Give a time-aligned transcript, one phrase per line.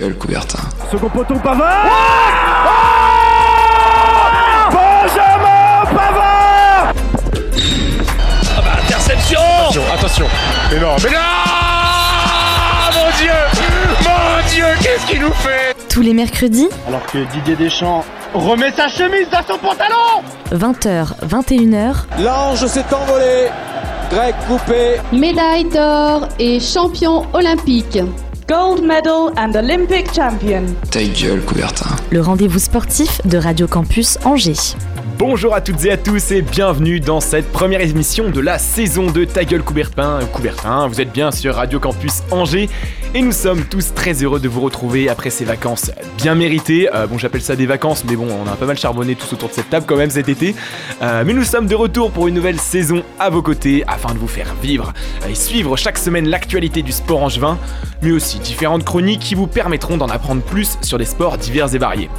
[0.00, 0.58] Le Coubertin.
[0.90, 1.86] Second poteau Pavard
[2.66, 2.70] oh
[4.72, 6.92] Benjamin Pavard
[8.56, 10.26] Ah bah interception Attention, attention.
[10.72, 11.18] Mais non, mais non
[12.92, 13.32] Mon Dieu
[14.02, 15.74] Mon Dieu, qu'est-ce qu'il nous fait?
[15.88, 20.22] Tous les mercredis, Alors que Didier Deschamps remet sa chemise dans son pantalon
[20.52, 23.48] 20h, 21h, L'ange s'est envolé.
[24.10, 24.96] Grec coupé.
[25.12, 27.98] médaille d'or et champion olympique.
[28.54, 30.66] Gold medal and Olympic champion.
[30.92, 31.90] Ta gueule, Coubertin.
[32.12, 34.76] le rendez-vous sportif de Radio Campus Angers.
[35.18, 39.10] Bonjour à toutes et à tous et bienvenue dans cette première émission de la saison
[39.10, 40.20] de Ta gueule Coubertin.
[40.32, 42.68] Coubertin, vous êtes bien sur Radio Campus Angers
[43.14, 46.92] et nous sommes tous très heureux de vous retrouver après ces vacances bien méritées.
[46.92, 49.48] Euh, bon, j'appelle ça des vacances, mais bon, on a pas mal charbonné tous autour
[49.48, 50.54] de cette table quand même cet été.
[51.00, 54.18] Euh, mais nous sommes de retour pour une nouvelle saison à vos côtés afin de
[54.18, 54.92] vous faire vivre
[55.28, 57.56] et suivre chaque semaine l'actualité du sport angevin,
[58.02, 61.78] mais aussi différentes chroniques qui vous permettront d'en apprendre plus sur des sports divers et
[61.78, 62.10] variés.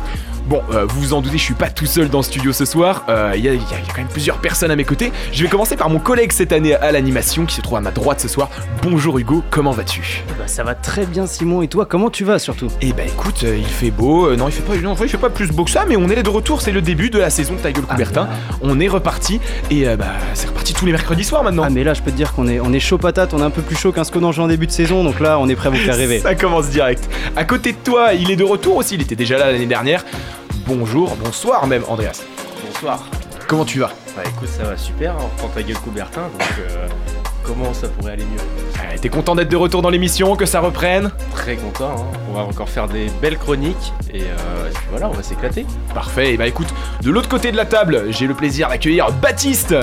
[0.48, 2.66] Bon, euh, vous vous en doutez, je suis pas tout seul dans le studio ce
[2.66, 3.04] soir.
[3.10, 5.12] Euh, Il y, a- il y a quand même plusieurs personnes à mes côtés.
[5.32, 7.90] Je vais commencer par mon collègue cette année à l'animation qui se trouve à ma
[7.90, 8.50] droite ce soir.
[8.84, 10.24] Bonjour Hugo, comment vas-tu?
[10.38, 12.68] Bah, ça va très bien Simon et toi comment tu vas surtout?
[12.82, 14.28] Eh bah écoute, euh, il fait beau.
[14.28, 14.76] Euh, non, il fait pas.
[14.76, 16.62] Non, il fait pas plus beau que ça, mais on est de retour.
[16.62, 18.28] C'est le début de la saison de Ta gueule Coubertin.
[18.62, 19.40] On est reparti
[19.72, 21.64] et euh, bah c'est reparti tous les mercredis soirs maintenant.
[21.66, 23.44] Ah mais là je peux te dire qu'on est, on est chaud patate, on est
[23.44, 25.70] un peu plus chaud qu'un Sconange en début de saison donc là on est prêt
[25.70, 26.20] à vous faire rêver.
[26.20, 27.10] Ça commence direct.
[27.36, 28.94] À côté de toi, il est de retour aussi.
[28.94, 30.06] Il était déjà là l'année dernière.
[30.68, 32.22] Bonjour, bonsoir même, Andreas.
[32.66, 33.04] Bonsoir.
[33.48, 36.88] Comment tu vas Bah écoute, ça va super, on reprend ta gueule Coubertin, donc euh,
[37.44, 38.40] comment ça pourrait aller mieux
[38.80, 42.18] Euh, T'es content d'être de retour dans l'émission, que ça reprenne Très content, hein.
[42.30, 45.66] on va encore faire des belles chroniques, et, euh, et puis voilà, on va s'éclater.
[45.94, 49.76] Parfait, et bah écoute, de l'autre côté de la table, j'ai le plaisir d'accueillir Baptiste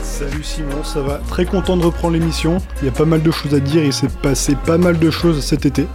[0.00, 2.58] Salut Simon, ça va Très content de reprendre l'émission.
[2.82, 5.10] Il y a pas mal de choses à dire, il s'est passé pas mal de
[5.10, 5.86] choses cet été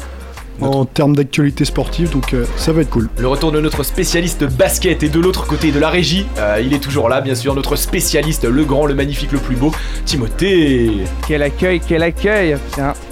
[0.61, 3.09] en termes d'actualité sportive, donc euh, ça va être cool.
[3.17, 6.73] Le retour de notre spécialiste basket et de l'autre côté de la régie, euh, il
[6.73, 9.71] est toujours là bien sûr, notre spécialiste, le grand, le magnifique, le plus beau,
[10.05, 10.91] Timothée.
[11.27, 12.57] Quel accueil, quel accueil.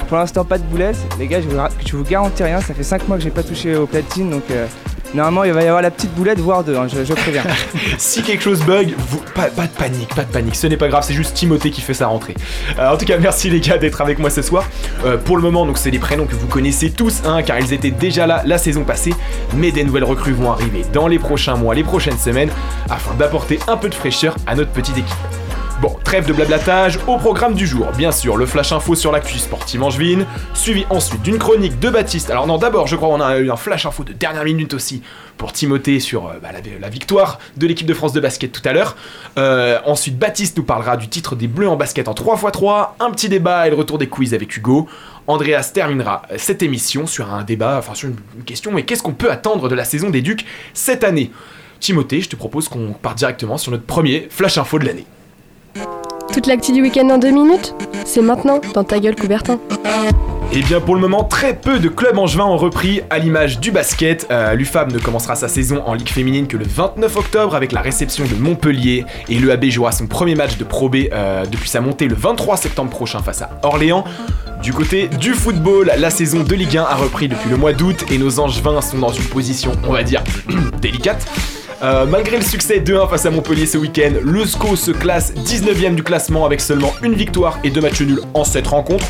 [0.07, 2.83] Pour l'instant pas de boulettes, les gars je vous, je vous garantis rien, ça fait
[2.83, 4.67] 5 mois que j'ai pas touché aux platines donc euh,
[5.15, 7.43] normalement il va y avoir la petite boulette voire deux, hein, je, préviens.
[7.97, 8.93] Si quelque chose bug,
[9.33, 11.93] pas de panique, pas de panique, ce n'est pas grave, c'est juste Timothée qui fait
[11.93, 12.35] sa rentrée.
[12.79, 14.65] Euh, en tout cas, merci les gars d'être avec moi ce soir.
[15.05, 17.73] Euh, pour le moment, donc c'est des prénoms que vous connaissez tous, hein, car ils
[17.73, 19.13] étaient déjà là la saison passée,
[19.53, 22.49] mais des nouvelles recrues vont arriver dans les prochains mois, les prochaines semaines,
[22.89, 25.44] afin d'apporter un peu de fraîcheur à notre petite équipe.
[25.81, 29.37] Bon, trêve de blablatage, au programme du jour, bien sûr, le flash info sur l'actu
[29.37, 32.29] sportive angevine, suivi ensuite d'une chronique de Baptiste.
[32.29, 35.01] Alors non, d'abord, je crois qu'on a eu un flash info de dernière minute aussi
[35.35, 36.49] pour Timothée sur euh, bah,
[36.79, 38.95] la, victoire de l'équipe de France de basket tout à l'heure.
[39.37, 43.27] Euh, ensuite, Baptiste nous parlera du titre des Bleus en basket en 3x3, un petit
[43.27, 44.87] débat et le retour des quiz avec Hugo.
[45.27, 49.13] Andreas terminera euh, cette émission sur un débat, enfin sur une question, mais qu'est-ce qu'on
[49.13, 51.31] peut attendre de la saison des Ducs cette année?
[51.81, 55.05] Timothée, je te propose qu'on parte directement sur notre premier flash info de l'année.
[56.33, 57.75] Toute l'actu du week-end en deux minutes
[58.05, 59.59] C'est maintenant dans ta gueule Coubertin.
[60.51, 63.59] Et Eh bien pour le moment, très peu de clubs angevins ont repris à l'image
[63.59, 64.27] du basket.
[64.31, 67.81] Euh, L'UFAB ne commencera sa saison en Ligue féminine que le 29 octobre avec la
[67.81, 71.81] réception de Montpellier et l'EAB jouera son premier match de Pro B euh, depuis sa
[71.81, 74.03] montée le 23 septembre prochain face à Orléans.
[74.61, 78.05] Du côté du football, la saison de Ligue 1 a repris depuis le mois d'août
[78.11, 80.23] et nos angevins sont dans une position, on va dire,
[80.81, 81.25] délicate.
[81.83, 85.95] Euh, malgré le succès 2-1 face à Montpellier ce week-end, le SCO se classe 19ème
[85.95, 89.05] du classement avec seulement une victoire et deux matchs nuls en 7 rencontres.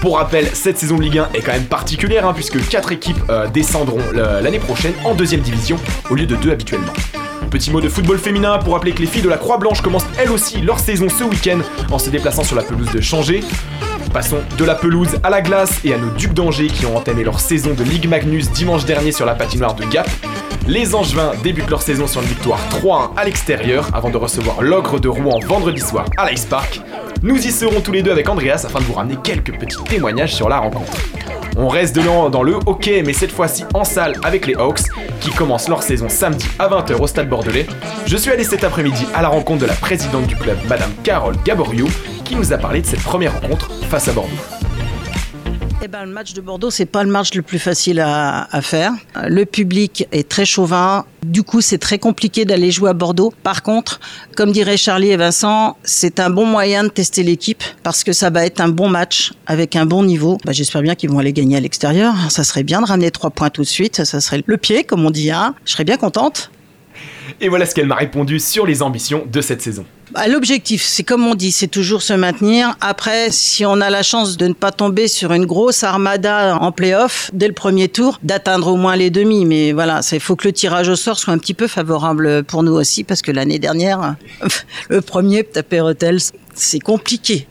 [0.00, 3.18] Pour rappel, cette saison de Ligue 1 est quand même particulière hein, puisque 4 équipes
[3.30, 5.76] euh, descendront l'année prochaine en deuxième division
[6.10, 6.92] au lieu de 2 habituellement.
[7.50, 10.30] Petit mot de football féminin pour rappeler que les filles de la Croix-Blanche commencent elles
[10.30, 11.58] aussi leur saison ce week-end
[11.90, 13.42] en se déplaçant sur la pelouse de Changé.
[14.12, 17.24] Passons de la pelouse à la glace et à nos Ducs d'Angers qui ont entamé
[17.24, 20.08] leur saison de Ligue Magnus dimanche dernier sur la patinoire de Gap.
[20.66, 24.98] Les Angevins débutent leur saison sur une victoire 3-1 à l'extérieur avant de recevoir l'Ogre
[24.98, 26.80] de Rouen vendredi soir à l'Ice Park.
[27.22, 30.34] Nous y serons tous les deux avec Andreas afin de vous ramener quelques petits témoignages
[30.34, 30.96] sur la rencontre.
[31.56, 34.82] On reste de dans le hockey, mais cette fois-ci en salle avec les Hawks,
[35.20, 37.66] qui commencent leur saison samedi à 20h au stade bordelais.
[38.06, 41.34] Je suis allé cet après-midi à la rencontre de la présidente du club, Madame Carole
[41.44, 41.88] Gaborio,
[42.28, 44.36] qui nous a parlé de cette première rencontre face à Bordeaux.
[45.80, 48.92] Eh ben, le match de Bordeaux, c'est pas le match le plus facile à, faire.
[49.26, 51.06] Le public est très chauvin.
[51.24, 53.32] Du coup, c'est très compliqué d'aller jouer à Bordeaux.
[53.42, 53.98] Par contre,
[54.36, 58.28] comme diraient Charlie et Vincent, c'est un bon moyen de tester l'équipe parce que ça
[58.28, 60.36] va être un bon match avec un bon niveau.
[60.44, 62.14] Bah, J'espère bien qu'ils vont aller gagner à l'extérieur.
[62.28, 64.04] Ça serait bien de ramener trois points tout de suite.
[64.04, 65.30] Ça serait le pied, comme on dit.
[65.30, 65.54] Hein.
[65.64, 66.50] Je serais bien contente.
[67.40, 69.84] Et voilà ce qu'elle m'a répondu sur les ambitions de cette saison.
[70.12, 72.76] Bah, L'objectif, c'est comme on dit, c'est toujours se maintenir.
[72.80, 76.72] Après, si on a la chance de ne pas tomber sur une grosse armada en
[76.72, 79.44] play-off dès le premier tour, d'atteindre au moins les demi.
[79.44, 82.62] Mais voilà, il faut que le tirage au sort soit un petit peu favorable pour
[82.62, 84.16] nous aussi, parce que l'année dernière,
[84.88, 86.20] le premier taper Hotels,
[86.54, 87.46] c'est compliqué.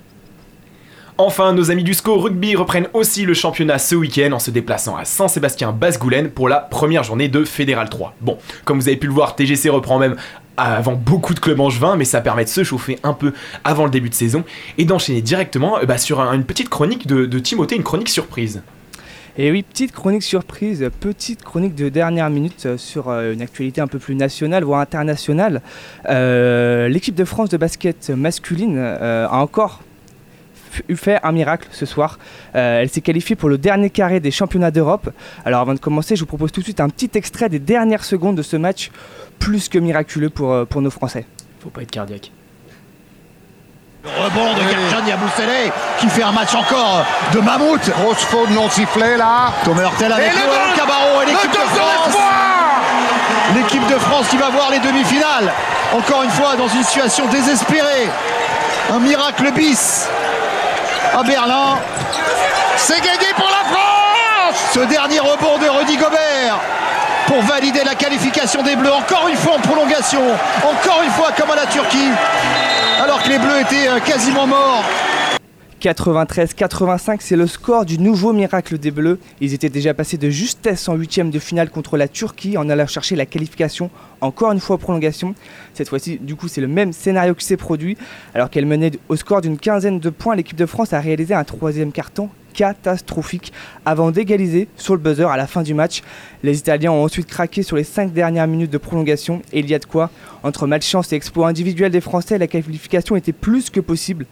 [1.19, 4.95] Enfin, nos amis du SCO Rugby reprennent aussi le championnat ce week-end en se déplaçant
[4.95, 8.13] à Saint-Sébastien-Basse-Goulaine pour la première journée de Fédéral 3.
[8.21, 10.15] Bon, comme vous avez pu le voir, TGC reprend même
[10.57, 13.33] avant beaucoup de clubs angevins, mais ça permet de se chauffer un peu
[13.63, 14.43] avant le début de saison
[14.77, 18.61] et d'enchaîner directement bah, sur un- une petite chronique de, Timothée, une chronique surprise.
[19.39, 23.81] Et oui, petite chronique surprise, petite chronique de dernière minute euh, sur euh, une actualité
[23.81, 25.61] un peu plus nationale, voire internationale.
[26.09, 29.81] Euh, L'équipe de France de basket masculine euh, a encore
[30.95, 32.19] fait un miracle ce soir.
[32.55, 35.09] Euh, elle s'est qualifiée pour le dernier carré des championnats d'Europe.
[35.45, 38.03] Alors avant de commencer, je vous propose tout de suite un petit extrait des dernières
[38.03, 38.91] secondes de ce match
[39.39, 41.25] plus que miraculeux pour, euh, pour nos Français.
[41.61, 42.31] Faut pas être cardiaque.
[44.05, 47.89] Rebond de Gerjan Yaboussele qui fait un match encore de mammouth.
[47.89, 49.51] Grosse faute non sifflée là.
[49.65, 52.17] Thomas Hurtel avec Et le Cabarro et Le l'équipe de France.
[53.55, 55.51] L'équipe de France qui va voir les demi-finales.
[55.93, 58.09] Encore une fois dans une situation désespérée.
[58.91, 60.07] Un miracle bis
[61.13, 61.77] à Berlin.
[62.77, 66.59] C'est gagné pour la France Ce dernier rebond de Rudy Gobert
[67.27, 68.91] pour valider la qualification des Bleus.
[68.91, 70.21] Encore une fois en prolongation.
[70.63, 72.11] Encore une fois comme à la Turquie.
[73.03, 74.83] Alors que les Bleus étaient euh, quasiment morts.
[75.81, 79.19] 93-85, c'est le score du nouveau miracle des Bleus.
[79.41, 82.87] Ils étaient déjà passés de justesse en huitième de finale contre la Turquie en allant
[82.87, 85.35] chercher la qualification encore une fois prolongation.
[85.75, 87.95] Cette fois-ci, du coup, c'est le même scénario qui s'est produit.
[88.33, 91.43] Alors qu'elle menait au score d'une quinzaine de points, l'équipe de France a réalisé un
[91.43, 93.53] troisième carton catastrophique
[93.85, 96.01] avant d'égaliser sur le buzzer à la fin du match.
[96.41, 99.75] Les Italiens ont ensuite craqué sur les cinq dernières minutes de prolongation et il y
[99.75, 100.09] a de quoi.
[100.41, 104.25] Entre malchance et exploit individuel des Français, la qualification était plus que possible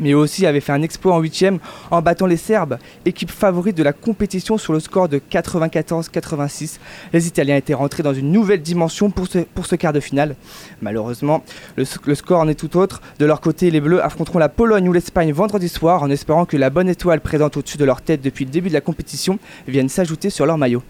[0.00, 1.58] mais aussi avait fait un exploit en huitième
[1.90, 6.78] en battant les Serbes, équipe favorite de la compétition sur le score de 94-86.
[7.12, 10.36] Les Italiens étaient rentrés dans une nouvelle dimension pour ce, quart de finale.
[10.82, 11.44] Malheureusement,
[11.76, 13.00] le, le score en est tout autre.
[13.18, 16.56] De leur côté, les Bleus affronteront la Pologne ou l'Espagne vendredi soir en espérant que
[16.56, 19.38] la bonne étoile présente au-dessus de leur tête depuis le début de la compétition
[19.68, 20.82] vienne s'ajouter sur leur maillot.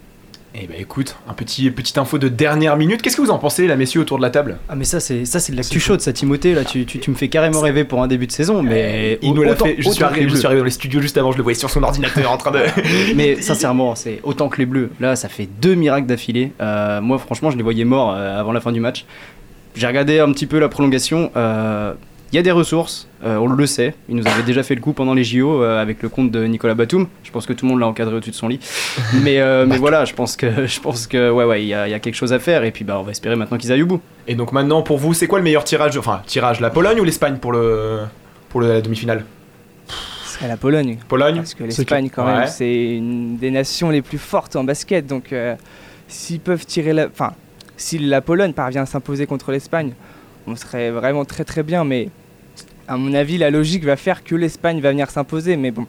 [0.53, 3.03] Eh ben écoute, un petit petite info de dernière minute.
[3.03, 4.59] Qu'est-ce que vous en pensez, là, messieurs, autour de la table?
[4.69, 7.11] Ah mais ça c'est ça c'est de l'actu chaude ça Timothée là tu, tu, tu
[7.11, 9.77] me fais carrément rêver pour un début de saison mais Il nous l'a fait.
[9.79, 11.71] Je suis, arrivé, je suis arrivé dans les studios juste avant, je le voyais sur
[11.71, 12.61] son ordinateur en train de.
[13.15, 17.19] mais sincèrement c'est autant que les bleus là ça fait deux miracles d'affilée Euh, moi
[17.19, 19.05] franchement je les voyais morts euh, avant la fin du match
[19.77, 21.95] j'ai regardé un petit peu la prolongation euh,
[22.33, 23.95] il y a des ressources, euh, on le sait.
[24.09, 26.45] Il nous avait déjà fait le coup pendant les JO euh, avec le compte de
[26.45, 27.09] Nicolas Batum.
[27.25, 28.61] Je pense que tout le monde l'a encadré au-dessus de son lit.
[29.23, 31.89] Mais, euh, mais voilà, je pense que je pense que ouais ouais, il y, a-
[31.89, 33.73] il y a quelque chose à faire et puis bah on va espérer maintenant qu'ils
[33.73, 34.01] aillent au bout.
[34.29, 37.05] Et donc maintenant, pour vous, c'est quoi le meilleur tirage Enfin, tirage, la Pologne ou
[37.05, 37.99] l'Espagne pour le
[38.49, 39.25] pour le- la demi-finale?
[40.25, 40.99] Ce serait la Pologne.
[41.09, 41.37] Pologne?
[41.37, 42.33] Parce que l'Espagne, quand Ouais.
[42.41, 45.07] même, c'est une des nations les plus fortes en basket.
[45.07, 45.55] Donc, euh,
[46.09, 47.07] s'ils peuvent tirer la.
[47.07, 47.33] Enfin,
[47.77, 49.93] si la Pologne parvient à s'imposer contre l'Espagne,
[50.47, 51.85] on serait vraiment très très bien.
[51.85, 52.09] Mais
[52.89, 55.57] à mon avis, la logique va faire que l'Espagne va venir s'imposer.
[55.57, 55.87] Mais bon.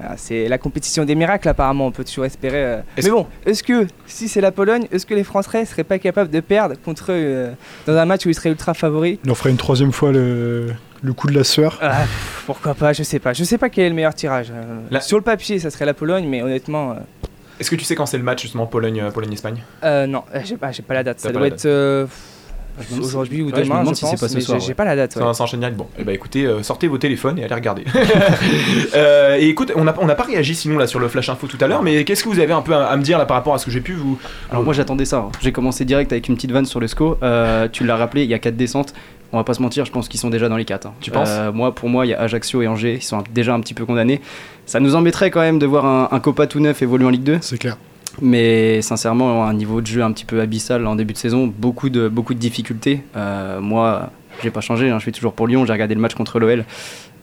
[0.00, 2.62] euh, C'est la compétition des miracles apparemment, on peut toujours espérer.
[2.64, 2.80] euh.
[3.02, 6.30] Mais bon, est-ce que si c'est la Pologne, est-ce que les Français seraient pas capables
[6.30, 7.52] de perdre contre eux euh,
[7.86, 9.18] dans un match où ils seraient ultra favoris?
[9.28, 10.68] En ferait une troisième fois le,
[11.02, 11.78] le coup de la sueur.
[11.82, 12.04] ah,
[12.46, 13.32] pourquoi pas, je sais pas.
[13.32, 14.50] Je sais pas quel est le meilleur tirage.
[14.52, 16.94] Euh, La- Sur le papier, ça serait la Pologne, mais honnêtement, euh,
[17.58, 20.56] Est-ce que tu sais quand c'est le match justement Pologne Pologne Espagne euh, non, j'ai
[20.56, 21.18] pas, j'ai pas la date.
[21.20, 22.06] Ça pas doit la être euh,
[22.80, 24.40] Je me demande si- aujourd'hui ou ouais, je me demande je si c'est pas ce
[24.40, 24.74] soir, j'ai- ouais.
[24.74, 25.16] pas la date.
[25.16, 25.22] Ouais.
[25.22, 25.74] un- c'est un génial.
[25.74, 27.84] Bon, et bah écoutez, euh, sortez vos téléphones et allez regarder.
[28.94, 31.58] Euh, et écoute, on n'a on pas réagi sinon là sur le flash info tout
[31.60, 33.36] à l'heure, mais qu'est-ce que vous avez un peu à, à me dire là par
[33.36, 34.18] rapport à ce que j'ai pu vous.
[34.50, 35.18] Alors moi j'attendais ça.
[35.18, 35.28] hein.
[35.40, 37.18] J'ai commencé direct avec une petite vanne sur le SCO.
[37.22, 38.94] Euh, tu l'as rappelé, il y a quatre descentes.
[39.32, 40.86] On va pas se mentir, je pense qu'ils sont déjà dans les quatre.
[40.86, 40.94] hein.
[41.02, 43.60] Tu penses Moi, pour moi, il y a Ajaccio et Angers, ils sont déjà un
[43.60, 44.22] petit peu condamnés.
[44.64, 47.24] Ça nous embêterait quand même de voir un, un Copa tout neuf évoluer en Ligue
[47.24, 47.38] 2.
[47.42, 47.76] C'est clair.
[48.20, 51.88] Mais sincèrement, un niveau de jeu un petit peu abyssal en début de saison, beaucoup
[51.88, 53.02] de, difficultés.
[53.16, 54.10] Euh, moi,
[54.42, 56.64] j'ai pas changé, hein, je suis toujours pour Lyon, j'ai regardé le match contre l'OL.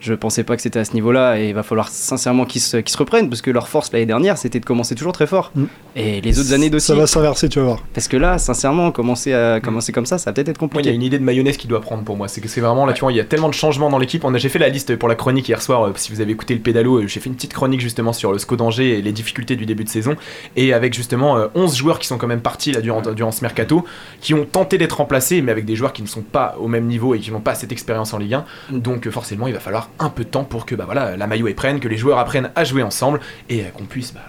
[0.05, 2.77] Je pensais pas que c'était à ce niveau-là et il va falloir sincèrement qu'ils se,
[2.77, 5.51] qu'ils se reprennent parce que leur force l'année dernière c'était de commencer toujours très fort.
[5.55, 5.63] Mm.
[5.95, 6.85] Et les autres années d'aussi.
[6.87, 7.83] Ça va s'inverser, tu vas voir.
[7.93, 10.73] Parce que là, sincèrement, commencer, à, commencer comme ça, ça va peut-être être Moi, il
[10.73, 10.89] y compliqué.
[10.89, 12.27] a une idée de mayonnaise qui doit prendre pour moi.
[12.27, 14.23] C'est que c'est vraiment là, tu vois, il y a tellement de changements dans l'équipe.
[14.25, 15.85] On a, j'ai fait la liste pour la chronique hier soir.
[15.87, 18.31] euh, si vous avez écouté le pédalo, euh, j'ai fait une petite chronique justement sur
[18.31, 20.15] le SCO d'Angers et les difficultés du début de saison.
[20.55, 23.41] Et avec justement euh, 11 joueurs qui sont quand même partis là durant, durant ce
[23.41, 23.85] mercato,
[24.21, 26.85] qui ont tenté d'être remplacés, mais avec des joueurs qui ne sont pas au même
[26.85, 28.45] niveau et qui n'ont pas cette expérience en Ligue 1.
[28.71, 31.27] Donc euh, forcément, il va falloir un peu de temps pour que bah voilà, la
[31.27, 34.21] maillot est prenne, que les joueurs apprennent à jouer ensemble et euh, qu'on puisse bah,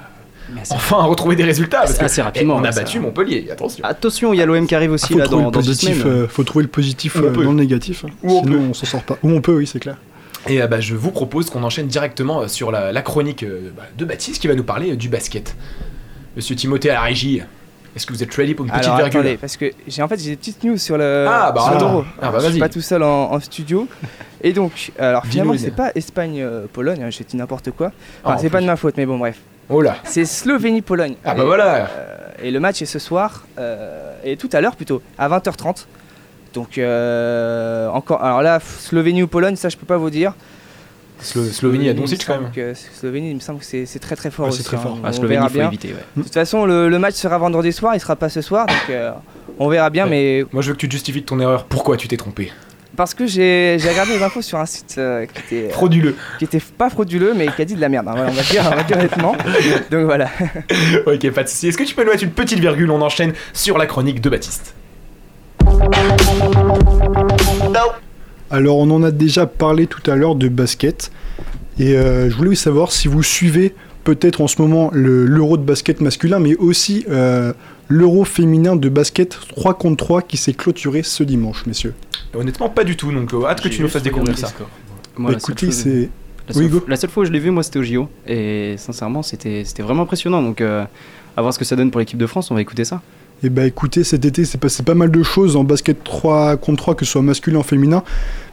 [0.70, 1.80] enfin retrouver des résultats.
[1.80, 3.84] Parce Assez- que, rapidement, eh, on a ça- battu Montpellier, attention.
[3.84, 6.00] Attention, il y a l'OM qui arrive aussi Ah, là dans, le dans deux positif,
[6.02, 6.12] semaines.
[6.22, 8.04] euh, faut trouver le positif on euh, dans le négatif.
[8.04, 8.10] hein.
[8.22, 8.64] Où on Sinon, peut.
[8.70, 9.18] on s'en sort pas.
[9.22, 9.96] Où on peut, oui, c'est clair.
[10.48, 13.82] Et euh, bah, je vous propose qu'on enchaîne directement sur la, la chronique euh, bah,
[13.98, 15.56] de Baptiste qui va nous parler euh, du basket.
[16.36, 17.42] Monsieur Timothée à la régie,
[17.96, 20.08] est-ce que vous êtes ready pour une petite Alors virgule attendez, parce que j'ai en
[20.08, 21.78] fait j'ai des petites news sur le Ah, bah, sur ah.
[21.80, 22.04] l'Euro.
[22.20, 23.88] Ah, bah, je suis pas tout seul en, en studio.
[24.42, 27.92] Et donc, alors finalement c'est pas Espagne-Pologne, hein, j'ai dit n'importe quoi.
[27.92, 29.38] Ah, Enfin, en c'est pas de ma faute, mais bon bref.
[29.68, 31.16] Oh là C'est Slovénie-Pologne.
[31.24, 34.60] Ah bah Et, voilà euh, Et le match est ce soir, euh, et tout à
[34.60, 35.86] l'heure plutôt, à 20h30.
[36.54, 40.34] Donc euh, encore, alors là, Slovénie ou Pologne, ça je peux pas vous dire.
[41.22, 42.50] Slo- Slovénie à Doncic quand même.
[42.54, 44.62] que Slovénie, il me semble que c'est très très fort Ouais, aussi.
[44.62, 44.80] c'est très hein.
[44.80, 44.98] fort.
[45.02, 45.68] On Ah, Slovénie, verra faut bien.
[45.68, 46.04] éviter, ouais.
[46.16, 48.76] De toute façon, le, le match sera vendredi soir, il sera pas ce soir, donc
[48.90, 49.10] euh,
[49.58, 50.04] on verra bien.
[50.04, 50.10] Ouais.
[50.10, 51.64] Mais Moi je veux que tu te justifies de ton erreur.
[51.64, 52.52] Pourquoi tu t'es trompé
[52.94, 56.16] parce que j'ai j'ai regardé les infos sur un site euh, qui était euh, Frauduleux.
[56.38, 58.08] qui était pas frauduleux, mais qui a dit de la merde.
[58.08, 59.36] hein, voilà, on va dire, on va dire honnêtement.
[59.90, 60.30] Donc voilà.
[61.06, 61.68] ok, pas de soucis.
[61.68, 62.90] Est-ce que tu peux nous mettre une petite virgule?
[62.90, 64.74] On enchaîne sur la chronique de Baptiste.
[68.50, 71.10] Alors, on en a déjà parlé tout à l'heure de basket.
[71.78, 73.74] Et euh, je voulais savoir si vous suivez
[74.04, 77.52] peut-être en ce moment le- l'euro de basket masculin, mais aussi euh,
[77.88, 81.92] l'euro féminin de basket 3 contre 3 qui s'est clôturé ce dimanche, messieurs.
[82.34, 83.12] Honnêtement, pas du tout.
[83.12, 84.52] Donc euh, hâte que tu nous fasses découvrir ça.
[85.16, 86.08] Moi, Bah, la seule écoutez, c'est.
[86.48, 88.08] La Oui, la seule fois où je l'ai vu, moi, c'était au JO.
[88.28, 90.40] Et sincèrement, c'était c'était vraiment impressionnant.
[90.42, 90.84] Donc, euh,
[91.36, 93.02] à voir ce que ça donne pour l'équipe de France, on va écouter ça.
[93.42, 96.82] Et bah écoutez, cet été, c'est passé pas mal de choses en basket 3 contre
[96.82, 98.02] 3, que ce soit masculin ou féminin.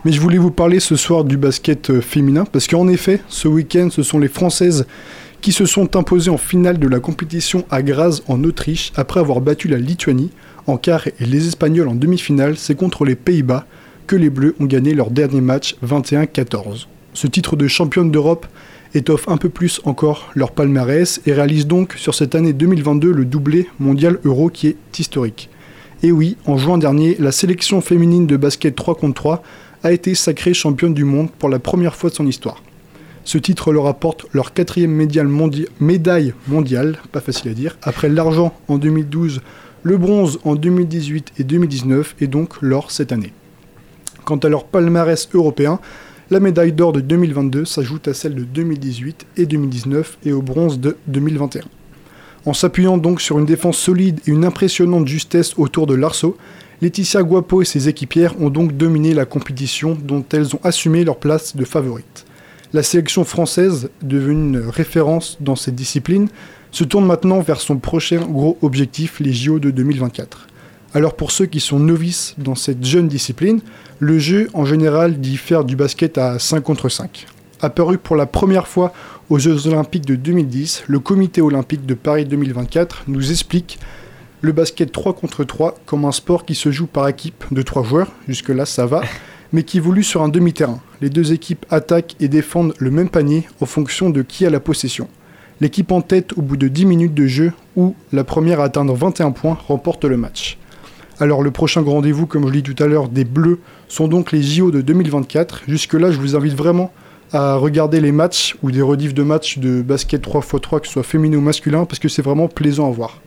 [0.04, 3.48] Mais je voulais vous parler ce soir du basket euh, féminin, parce qu'en effet, ce
[3.48, 4.86] week-end, ce sont les Françaises
[5.40, 9.40] qui se sont imposées en finale de la compétition à Graz en Autriche, après avoir
[9.40, 10.32] battu la Lituanie
[10.68, 12.58] en quart et les Espagnols en demi-finale.
[12.58, 13.66] C'est contre les Pays-Bas
[14.06, 16.88] que les Bleus ont gagné leur dernier match 21-14.
[17.14, 18.48] Ce titre de championne d'Europe
[18.94, 23.26] étoffe un peu plus encore leur palmarès et réalise donc sur cette année 2022 le
[23.26, 25.50] doublé mondial euro qui est historique.
[26.04, 29.44] Et oui, en juin dernier, la sélection féminine de basket 3 contre 3
[29.84, 32.62] a été sacrée championne du monde pour la première fois de son histoire.
[33.26, 38.78] Ce titre leur apporte leur quatrième médaille mondiale, pas facile à dire, après l'argent en
[38.78, 39.42] 2012,
[39.84, 43.32] le bronze en 2018 et 2019 et donc l'or cette année.
[44.26, 45.80] Quant à leur palmarès européen,
[46.34, 50.80] la médaille d'or de 2022 s'ajoute à celle de 2018 et 2019 et au bronze
[50.80, 51.62] de 2021.
[52.48, 56.36] En s'appuyant donc sur une défense solide et une impressionnante justesse autour de l'arceau,
[56.82, 61.18] Laetitia Guapo et ses équipières ont donc dominé la compétition dont elles ont assumé leur
[61.18, 62.26] place de favorite.
[62.74, 66.30] La sélection française, devenue une référence dans cette discipline,
[66.72, 70.48] se tourne maintenant vers son prochain gros objectif, les JO de 2024.
[70.96, 73.62] Alors pour ceux qui sont novices dans cette jeune discipline,
[73.98, 77.26] le jeu en général dit faire du basket à 5 contre 5.
[77.62, 78.94] Apparu pour la première fois
[79.32, 83.80] aux Jeux Olympiques de 2010, le Comité Olympique de Paris 2024 nous explique
[84.42, 87.84] le basket 3 contre 3 comme un sport qui se joue par équipe de 3
[87.84, 89.02] joueurs, jusque-là ça va,
[89.52, 90.80] mais qui évolue sur un demi-terrain.
[91.02, 94.60] Les deux équipes attaquent et défendent le même panier en fonction de qui a la
[94.60, 95.08] possession.
[95.60, 98.94] L'équipe en tête au bout de 10 minutes de jeu ou la première à atteindre
[98.94, 100.60] 21 points remporte le match.
[101.20, 104.32] Alors le prochain rendez-vous, comme je l'ai dit tout à l'heure, des Bleus sont donc
[104.32, 105.64] les JO de 2024.
[105.68, 106.92] Jusque-là, je vous invite vraiment
[107.32, 111.04] à regarder les matchs ou des rediffs de matchs de basket 3x3, que ce soit
[111.04, 113.22] féminin ou masculin, parce que c'est vraiment plaisant à voir.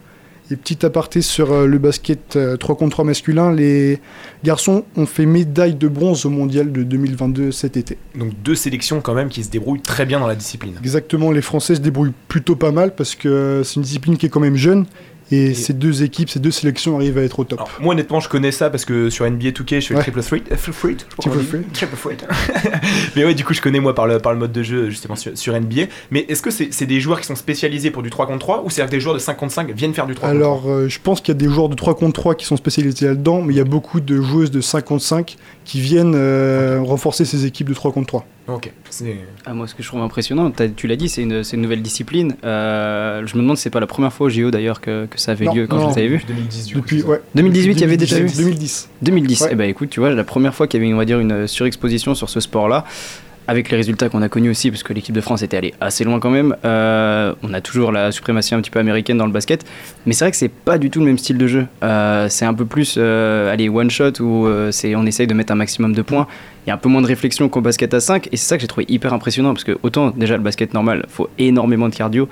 [0.49, 3.99] Et petit aparté sur euh, le basket euh, 3 contre 3 masculin, les
[4.45, 7.99] garçons ont fait médaille de bronze au mondial de 2022 cet été.
[8.15, 10.75] Donc deux sélections quand même qui se débrouillent très bien dans la discipline.
[10.79, 14.27] Exactement, les Français se débrouillent plutôt pas mal parce que euh, c'est une discipline qui
[14.27, 14.87] est quand même jeune.
[15.33, 17.59] Et, ces deux équipes, ces deux sélections arrivent à être au top.
[17.59, 20.23] Alors, moi honnêtement je connais ça parce que sur NBA 2K je fais le triple
[20.23, 21.65] threat, euh, threat, je Triple dit.
[21.73, 22.25] Triple threat.
[23.17, 25.17] mais ouais du coup je connais moi par le, par le mode de jeu justement
[25.17, 25.83] sur, sur NBA.
[26.11, 28.63] Mais est-ce que c'est c'est des joueurs qui sont spécialisés pour du 3 contre 3
[28.65, 30.51] ou c'est-à-dire que des joueurs de 5 contre 5 viennent faire du 3 contre 3
[30.51, 32.57] Alors, euh, je pense qu'il y a des joueurs de 3 contre 3 qui sont
[32.57, 36.15] spécialisés là-dedans, mais il y a beaucoup de joueuses de 5 contre 5 qui viennent
[36.15, 38.27] euh, renforcer ces équipes de 3 contre 3.
[38.49, 38.71] Ok.
[39.45, 41.83] Ah, moi, ce que je trouve impressionnant, tu l'as dit, c'est une, c'est une nouvelle
[41.83, 42.37] discipline.
[42.45, 45.19] Euh, je me demande si c'est pas la première fois au JO d'ailleurs que, que
[45.19, 45.89] ça avait Non, lieu quand non.
[45.89, 46.19] vous avez vu.
[46.19, 46.81] Depuis 2010 du coup.
[46.81, 47.09] Depuis, c'est ça.
[47.09, 47.21] ouais.
[47.35, 48.89] 2018, il y avait déjà eu 2010.
[49.03, 49.41] 2010.
[49.43, 49.49] Ouais.
[49.51, 51.47] Eh ben écoute, tu vois, la première fois qu'il y avait, on va dire, une
[51.49, 52.85] surexposition sur ce sport-là,
[53.49, 56.03] avec les résultats qu'on a connus aussi, parce que l'équipe de France était allée assez
[56.05, 56.57] loin quand même.
[56.65, 59.65] euh, on a toujours la suprématie un petit peu américaine dans le basket,
[60.05, 61.67] mais c'est vrai que c'est pas du tout le même style de jeu.
[61.85, 65.35] Euh, c'est un peu plus, euh, allez, one shot où euh, c'est, on essaye de
[65.35, 66.27] mettre un maximum de points.
[66.67, 68.57] Il y a un peu moins de réflexion qu'au basket à 5, et c'est ça
[68.57, 71.95] que j'ai trouvé hyper impressionnant, parce que autant déjà le basket normal, faut énormément de
[71.95, 72.29] cardio.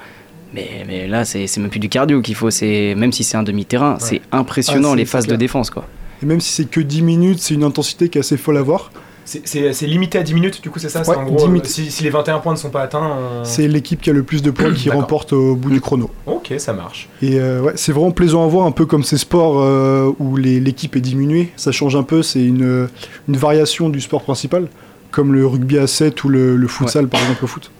[0.52, 3.36] Mais, mais là, c'est, c'est même plus du cardio qu'il faut, c'est, même si c'est
[3.36, 5.70] un demi-terrain, c'est impressionnant Ah, les phases de défense.
[5.70, 5.86] quoi.
[6.22, 8.62] Et même si c'est que 10 minutes, c'est une intensité qui est assez folle à
[8.62, 8.90] voir.
[9.24, 11.90] C'est- limité à 10 minutes, du coup, c'est ça Ouais, en gros, 10 euh, si,
[11.90, 13.16] si les 21 points ne sont pas atteints.
[13.44, 16.10] C'est l'équipe qui a le plus de points qui remporte au bout du chrono.
[16.26, 17.08] Ok, ça marche.
[17.22, 20.36] Et euh, ouais, c'est vraiment plaisant à voir, un peu comme ces sports euh, où
[20.36, 21.50] l'équipe est diminuée.
[21.56, 22.88] Ça change un peu, c'est une,
[23.28, 24.68] une variation du sport principal,
[25.10, 27.70] comme le rugby à 7 ou le, le futsal, par exemple, au foot.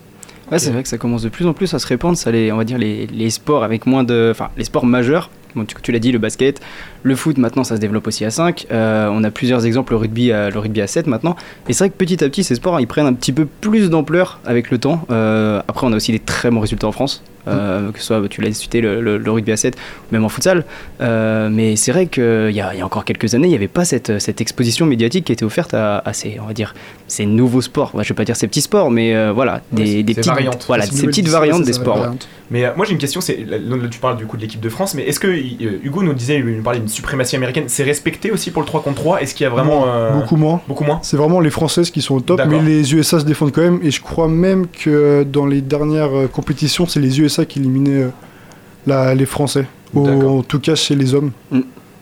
[0.52, 2.52] Ouais, c'est vrai que ça commence de plus en plus à se répandre, ça les,
[2.52, 5.30] on va dire les, les sports avec moins de, enfin les sports majeurs.
[5.54, 6.60] Bon, tu, tu l'as dit, le basket,
[7.02, 8.66] le foot maintenant ça se développe aussi à 5.
[8.72, 11.36] Euh, on a plusieurs exemples, le rugby, à, le rugby à 7 maintenant.
[11.68, 13.90] Et c'est vrai que petit à petit ces sports ils prennent un petit peu plus
[13.90, 15.06] d'ampleur avec le temps.
[15.10, 18.28] Euh, après on a aussi des très bons résultats en France, euh, que ce soit
[18.28, 20.64] tu l'as cité le, le- le rugby à 7 ou même en futsal.
[21.00, 23.84] Euh, mais c'est vrai qu'il y, y a encore quelques années il n'y avait pas
[23.84, 26.74] cette, cette exposition médiatique qui était offerte à, à ces, on va dire,
[27.08, 27.92] ces nouveaux sports.
[28.02, 30.64] Je vais pas dire ces petits sports, mais euh, voilà, des, Ouais, des petites variantes.
[30.66, 32.00] Voilà, ces petites variantes des sports.
[32.00, 32.16] ouais.
[32.50, 34.60] Mais euh, moi j'ai une question, c'est là, là, tu parles du coup de l'équipe
[34.60, 35.28] de France, mais est-ce que
[35.82, 38.82] Hugo nous disait, il nous parlait d'une suprématie américaine, c'est respecté aussi pour le 3
[38.82, 40.60] contre 3 Est-ce qu'il y a vraiment euh, Beaucoup moins.
[40.68, 40.98] Beaucoup moins?
[41.02, 43.80] C'est vraiment les Françaises qui sont au top, mais les USA se défendent quand même.
[43.82, 48.02] Et je crois même que dans les dernières euh, compétitions, c'est les USA qui éliminaient
[48.04, 48.08] euh,
[48.86, 49.66] la- les Français.
[49.94, 51.30] Au- en tout cas chez les hommes.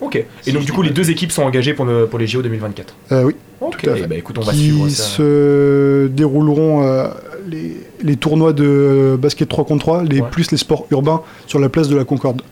[0.01, 0.25] Ok.
[0.47, 2.95] Et donc du coup les deux équipes sont engagées pour, le- pour les JO 2024.
[3.13, 3.35] Euh, oui.
[3.61, 3.83] Ok.
[3.83, 4.07] tout à fait.
[4.09, 5.03] Bah écoute, on va qui suivre ça.
[5.05, 7.07] se dérouleront euh,
[7.49, 10.29] les, les tournois de basket 3 contre 3, les, Ouais.
[10.31, 12.43] plus les sports urbains sur la place de la Concorde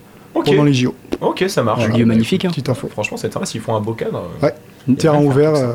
[0.41, 0.47] Ok.
[0.47, 0.93] pendant les JO.
[1.21, 1.79] Ok, ça marche.
[1.79, 1.93] Voilà.
[1.95, 2.49] Ah, Lieu magnifique, hein.
[2.49, 2.87] Petite info.
[2.89, 4.29] Franchement, c'est sympa s'ils font un beau cadre.
[4.41, 4.53] Ouais,
[4.89, 5.55] a terrain ouvert.
[5.55, 5.73] euh,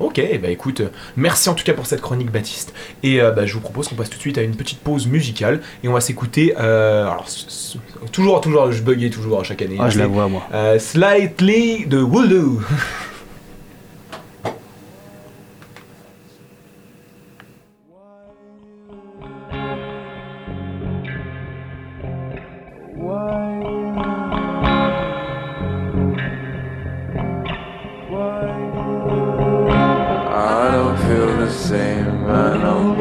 [0.00, 0.82] Ok, bah écoute,
[1.16, 2.74] merci en tout cas pour cette chronique Baptiste.
[3.04, 5.06] Et euh, bah, je vous propose qu'on passe tout de suite à une petite pause
[5.06, 6.52] musicale et on va s'écouter.
[6.58, 7.26] euh, alors,
[8.10, 9.76] toujours, toujours, je buguais toujours à chaque année.
[9.78, 10.42] Ah, je la vois, moi.
[10.52, 12.60] euh, Slightly de Woodoo.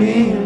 [0.04, 0.43] be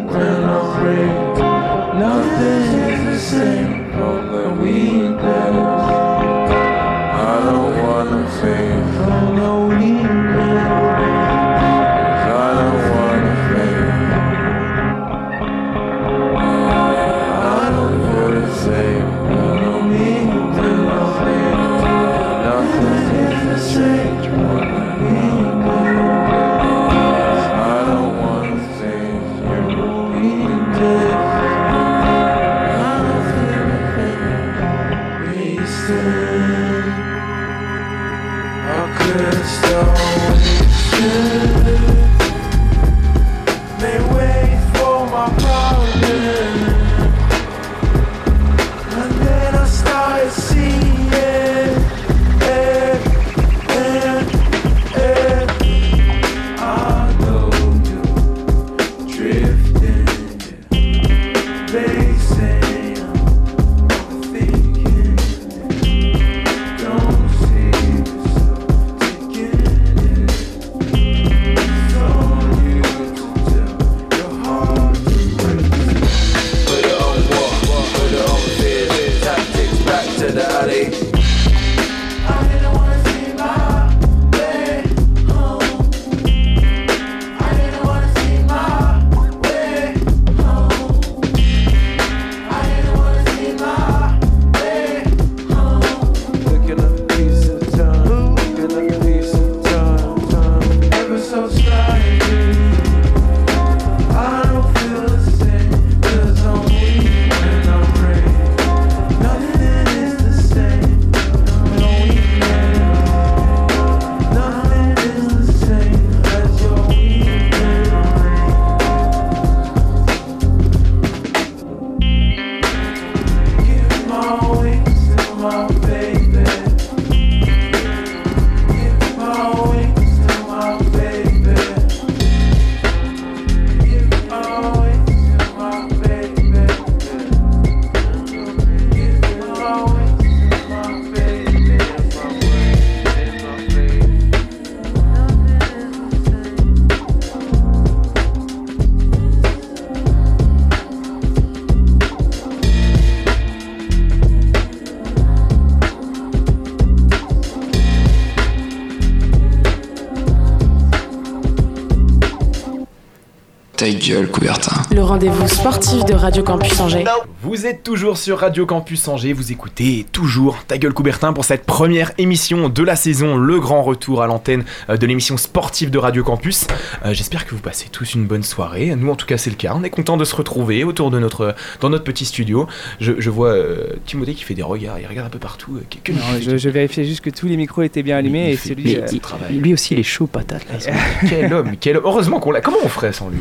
[165.17, 167.03] rendez-vous sportif de Radio Campus Angers.
[167.47, 171.63] Vous êtes toujours sur Radio Campus Angers, vous écoutez toujours Ta gueule Coubertin pour cette
[171.65, 175.97] première émission de la saison, le grand retour à l'antenne euh, de l'émission sportive de
[175.97, 176.67] Radio Campus.
[177.05, 179.55] Euh, J'espère que vous passez tous une bonne soirée, nous en tout cas c'est le
[179.55, 182.67] cas, on est content de se retrouver autour de notre, dans notre petit studio.
[182.99, 185.77] Je, je vois euh, Timothée qui fait des regards, il regarde un peu partout.
[185.77, 188.47] euh, que- que- Non, je, je vérifiais juste que tous les micros étaient bien allumés
[188.49, 188.95] il et fait- celui.
[188.97, 189.55] euh, il travaille.
[189.55, 190.65] Lui aussi, il est chaud patate.
[190.69, 190.91] Là,
[191.29, 192.03] quel homme, quel homme.
[192.05, 192.59] Heureusement qu'on l'a.
[192.59, 193.39] Comment on ferait sans lui?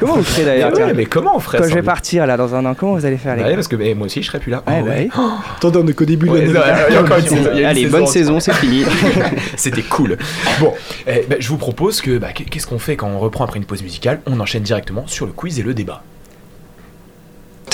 [0.00, 0.70] Comment vous ferez d'ailleurs?
[0.72, 1.86] Mais ouais, tiens mais comment on ferait Quand sans je vais lui?
[1.86, 3.94] partir là dans un an, comment vous allez faire les Ouais, gars parce que mais
[3.94, 4.62] moi aussi je serais plus là.
[4.66, 5.08] Ouais, Oh, ouais.
[5.14, 5.24] oui.
[5.56, 7.64] Attendez, on est qu'au début de l'année.
[7.64, 8.84] Allez, bonne saison, c'est fini.
[9.56, 10.16] C'était cool.
[10.60, 10.72] Bon,
[11.06, 13.64] eh, bah, je vous propose que bah, qu'est-ce qu'on fait quand on reprend après une
[13.64, 14.20] pause musicale?
[14.26, 16.02] On enchaîne directement sur le quiz et le débat.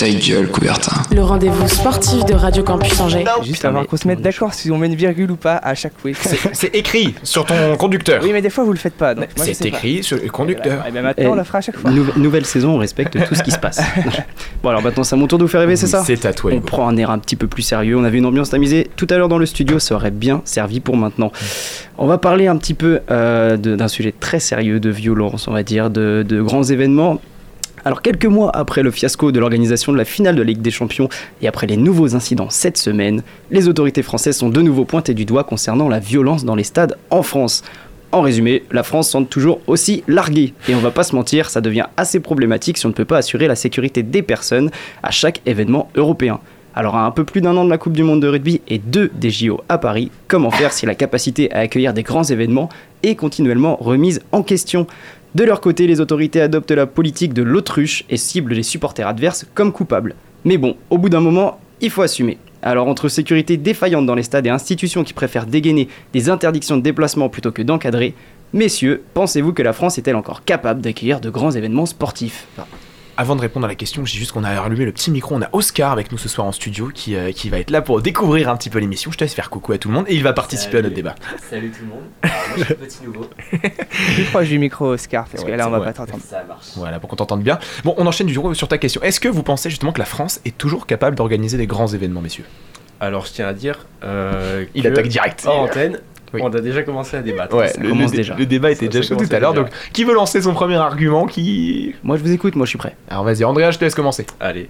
[0.01, 0.99] Ta gueule, Coubertin.
[1.15, 3.23] Le rendez-vous sportif de Radio Campus Angers.
[3.43, 5.93] Juste avoir qu'on se mette d'accord si on met une virgule ou pas à chaque
[6.01, 6.17] quiz.
[6.53, 8.19] C'est écrit sur ton conducteur.
[8.23, 9.13] Oui, mais des fois vous le faites pas.
[9.35, 9.67] C'est pas.
[9.67, 10.83] écrit sur le conducteur.
[10.87, 11.91] Et ben maintenant on le fera à chaque fois.
[11.91, 13.79] Nouve- nouvelle saison, on respecte tout ce qui se passe.
[14.63, 16.33] bon alors maintenant c'est à mon tour de vous faire rêver, c'est ça C'est à
[16.33, 16.51] toi.
[16.51, 19.05] On prend un air un petit peu plus sérieux, on avait une ambiance tamisée tout
[19.11, 21.31] à l'heure dans le studio, ça aurait bien servi pour maintenant.
[21.99, 25.61] On va parler un petit peu euh, d'un sujet très sérieux, de violence, on va
[25.61, 27.21] dire, de, de grands événements.
[27.83, 31.09] Alors quelques mois après le fiasco de l'organisation de la finale de Ligue des Champions
[31.41, 35.25] et après les nouveaux incidents cette semaine, les autorités françaises sont de nouveau pointées du
[35.25, 37.63] doigt concernant la violence dans les stades en France.
[38.11, 40.53] En résumé, la France semble toujours aussi larguée.
[40.67, 43.17] Et on va pas se mentir, ça devient assez problématique si on ne peut pas
[43.17, 44.69] assurer la sécurité des personnes
[45.01, 46.39] à chaque événement européen.
[46.75, 48.77] Alors à un peu plus d'un an de la Coupe du Monde de rugby et
[48.77, 52.69] deux des JO à Paris, comment faire si la capacité à accueillir des grands événements
[53.03, 54.87] est continuellement remise en question?
[55.33, 59.45] De leur côté, les autorités adoptent la politique de l'autruche et ciblent les supporters adverses
[59.53, 60.15] comme coupables.
[60.43, 62.37] Mais bon, au bout d'un moment, il faut assumer.
[62.61, 66.83] Alors entre sécurité défaillante dans les stades et institutions qui préfèrent dégainer des interdictions de
[66.83, 68.13] déplacement plutôt que d'encadrer,
[68.51, 72.45] messieurs, pensez-vous que la France est-elle encore capable d'accueillir de grands événements sportifs?
[73.17, 75.35] Avant de répondre à la question, j'ai juste qu'on a allumé le petit micro.
[75.35, 77.81] On a Oscar avec nous ce soir en studio qui, euh, qui va être là
[77.81, 79.11] pour découvrir un petit peu l'émission.
[79.11, 80.95] Je te laisse faire coucou à tout le monde et il va participer à notre
[80.95, 81.15] débat.
[81.49, 82.03] Salut tout le monde.
[82.23, 83.29] Alors, moi je suis petit nouveau.
[84.15, 85.85] Plus proche du micro, Oscar, parce que là on va ouais.
[85.85, 86.23] pas t'entendre.
[86.27, 86.67] Ça marche.
[86.77, 87.59] Voilà, pour qu'on t'entende bien.
[87.83, 89.01] Bon, on enchaîne du coup sur ta question.
[89.03, 92.21] Est-ce que vous pensez justement que la France est toujours capable d'organiser des grands événements,
[92.21, 92.45] messieurs?
[92.99, 93.87] Alors je tiens à dire.
[94.03, 95.43] euh, Il que attaque direct.
[95.45, 95.99] Hors antenne,
[96.33, 96.41] Oui.
[96.43, 97.55] on a déjà commencé à débattre.
[97.55, 98.35] Ouais, le, commence le- déjà.
[98.35, 99.53] le débat était Ça- déjà ça chaud tout à l'heure.
[99.53, 102.77] Donc, qui veut lancer son premier argument Qui Moi je vous écoute, moi je suis
[102.77, 102.95] prêt.
[103.09, 104.25] Alors vas-y, Andrea, je te laisse commencer.
[104.39, 104.69] Allez.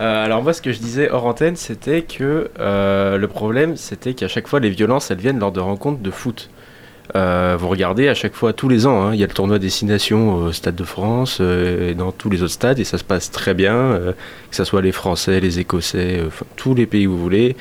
[0.00, 4.12] Euh, alors moi ce que je disais hors antenne c'était que euh, le problème c'était
[4.14, 6.50] qu'à chaque fois les violences elles viennent lors de rencontres de foot.
[7.14, 9.58] Euh, vous regardez à chaque fois tous les ans, hein, il y a le tournoi
[9.60, 13.04] Destination au Stade de France euh, et dans tous les autres stades et ça se
[13.04, 14.12] passe très bien, euh,
[14.50, 17.54] que ce soit les Français, les Écossais, euh, tous les pays où vous voulez.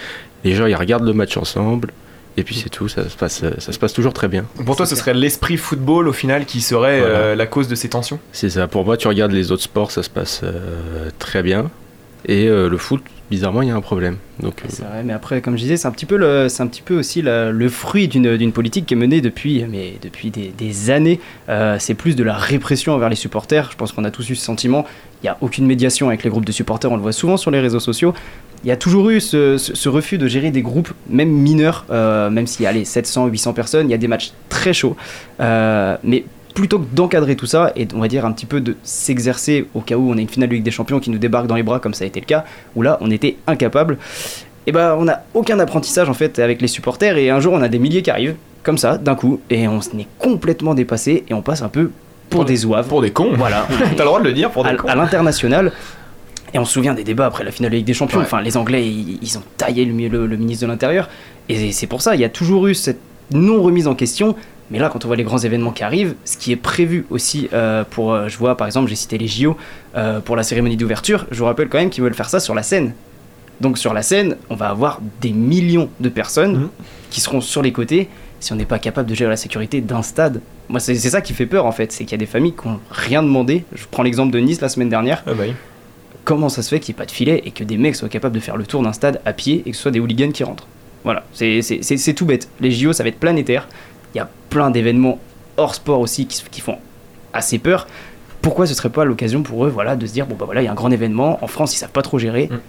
[0.43, 1.89] Les gens ils regardent le match ensemble
[2.37, 4.45] et puis c'est tout, ça se passe, ça se passe toujours très bien.
[4.65, 7.15] Pour toi, ce serait l'esprit football au final qui serait Voilà.
[7.15, 8.19] euh, la cause de ces tensions?
[8.31, 8.67] C'est ça.
[8.67, 11.69] Pour moi, tu regardes les autres sports, ça se passe euh, très bien.
[12.25, 14.15] Et euh, le foot, bizarrement, il y a un problème.
[14.39, 16.63] Donc, euh, C'est vrai, mais après, comme je disais, c'est un petit peu, le, c'est
[16.63, 19.95] un petit peu aussi la- le fruit d'une, d'une politique qui est menée depuis, mais
[20.01, 21.19] depuis des, des années.
[21.49, 23.69] Euh, c'est plus de la répression envers les supporters.
[23.71, 24.85] Je pense qu'on a tous eu ce sentiment.
[25.21, 27.51] Il n'y a aucune médiation avec les groupes de supporters, on le voit souvent sur
[27.51, 28.13] les réseaux sociaux.
[28.63, 31.85] Il y a toujours eu ce, ce- ce refus de gérer des groupes, même mineurs,
[31.91, 34.73] euh, même s'il y a allez, 700, 800 personnes, il y a des matchs très
[34.73, 34.95] chauds.
[35.41, 36.23] Euh, mais
[36.55, 39.81] plutôt que d'encadrer tout ça et on va dire un petit peu de s'exercer au
[39.81, 41.63] cas où on a une finale de Ligue des Champions qui nous débarque dans les
[41.63, 42.45] bras comme ça a été le cas,
[42.75, 43.97] où là on était incapable,
[44.67, 47.61] et ben on n'a aucun apprentissage en fait avec les supporters et un jour on
[47.63, 51.33] a des milliers qui arrivent comme ça d'un coup et on est complètement dépassé et
[51.33, 51.89] on passe un peu
[52.29, 52.87] pour, Pour- des zouaves.
[52.87, 53.67] Pour des cons Voilà.
[53.97, 55.71] T'as le droit de le dire pour des à, cons à l'international.
[56.53, 58.19] Et on se souvient des débats après la finale de Ligue des Champions.
[58.19, 58.25] Ouais.
[58.25, 61.09] Enfin, les Anglais, ils, ils ont taillé le, le- le ministre de l'Intérieur.
[61.49, 62.99] Et c'est pour ça, il y a toujours eu cette
[63.31, 64.35] non-remise en question.
[64.71, 67.49] Mais là, quand on voit les grands événements qui arrivent, ce qui est prévu aussi
[67.53, 69.57] euh, pour, euh, je vois par exemple, j'ai cité les JO,
[69.95, 72.55] euh, pour la cérémonie d'ouverture, je vous rappelle quand même qu'ils veulent faire ça sur
[72.55, 72.93] la scène.
[73.61, 76.69] Donc sur la scène, on va avoir des millions de personnes Mhm.
[77.11, 80.01] qui seront sur les côtés si on n'est pas capable de gérer la sécurité d'un
[80.01, 80.41] stade.
[80.69, 82.53] Moi, c'est c'est ça qui fait peur en fait, c'est qu'il y a des familles
[82.59, 83.63] qui n'ont rien demandé.
[83.75, 85.23] Je prends l'exemple de Nice la semaine dernière.
[85.27, 85.53] Ah bah oui.
[86.25, 88.09] Comment ça se fait qu'il n'y ait pas de filet et que des mecs soient
[88.09, 90.31] capables de faire le tour d'un stade à pied et que ce soit des hooligans
[90.31, 90.67] qui rentrent
[91.03, 92.47] Voilà, c'est- tout bête.
[92.61, 93.67] Les JO, ça va être planétaire.
[94.13, 95.19] Il y a plein d'événements
[95.57, 96.77] hors sport aussi qui, font
[97.33, 97.87] assez peur.
[98.41, 100.65] Pourquoi ce serait pas l'occasion pour eux voilà, de se dire bon bah voilà, il
[100.65, 102.59] y a un grand événement, en France ils savent pas trop gérer, Mm.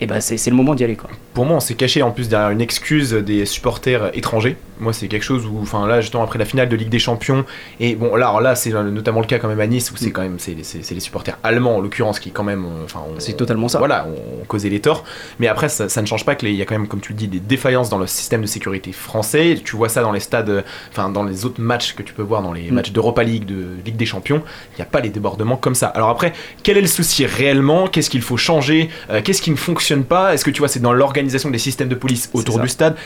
[0.00, 1.10] et bah c'est c'est le moment d'y aller quoi.
[1.34, 4.56] Pour moi, on s'est caché en plus derrière une excuse des supporters étrangers.
[4.80, 7.44] Moi, c'est quelque chose où, enfin, là, justement, après la finale de Ligue des Champions,
[7.80, 10.10] et bon, là, alors là, c'est notamment le cas quand même à Nice, où c'est
[10.10, 13.78] quand même, c'est les supporters allemands, en l'occurrence, qui quand même, enfin, C'est totalement ça.
[13.78, 15.04] Voilà, on, on causait les torts.
[15.38, 17.18] Mais après, ça, ça ne change pas qu'il y a quand même, comme tu le
[17.18, 19.58] dis, des défaillances dans le système de sécurité français.
[19.64, 22.42] Tu vois ça dans les stades, enfin, dans les autres matchs que tu peux voir
[22.42, 22.74] dans les Mm.
[22.74, 24.42] matchs d'Europa League, de Ligue des Champions.
[24.72, 25.86] Il n'y a pas les débordements comme ça.
[25.88, 27.86] Alors après, quel est le souci réellement?
[27.88, 28.88] Qu'est-ce qu'il faut changer?
[29.10, 30.34] Euh, Qu'est-ce qui ne fonctionne pas?
[30.34, 32.96] Est-ce que tu vois, c'est dans l'organisation des systèmes de police autour du stade?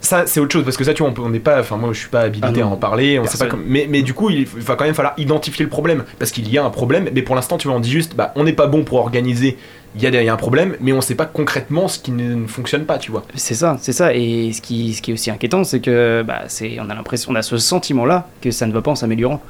[0.00, 1.98] Ça c'est autre chose parce que ça tu vois on n'est pas enfin moi je
[1.98, 3.48] suis pas habilité Ah à en parler on sait pas Personne.
[3.48, 6.48] comme mais, mais du coup il va quand même falloir identifier le problème parce qu'il
[6.48, 8.52] y a un problème mais pour l'instant tu vois on dit juste bah on n'est
[8.52, 9.56] pas bon pour organiser
[9.96, 11.98] il y, a des- il y a un problème mais on sait pas concrètement ce
[11.98, 14.14] qui ne, ne fonctionne pas tu vois C'est ça, c'est ça.
[14.14, 17.32] Et ce qui, ce qui est aussi inquiétant, c'est que bah, c'est, on a l'impression,
[17.32, 19.40] on a ce sentiment-là que ça ne va pas en s'améliorant.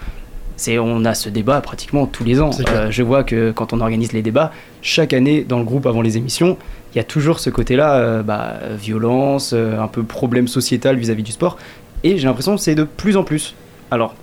[0.56, 2.50] C'est, on a ce débat pratiquement tous les ans.
[2.70, 6.00] Euh, je vois que quand on organise les débats, chaque année dans le groupe avant
[6.00, 6.56] les émissions,
[6.96, 11.22] il y a toujours ce côté-là, euh, bah, violence, euh, un peu problème sociétal vis-à-vis
[11.22, 11.58] du sport.
[12.02, 13.54] Et j'ai l'impression que c'est de plus en plus.
[13.90, 14.14] Alors,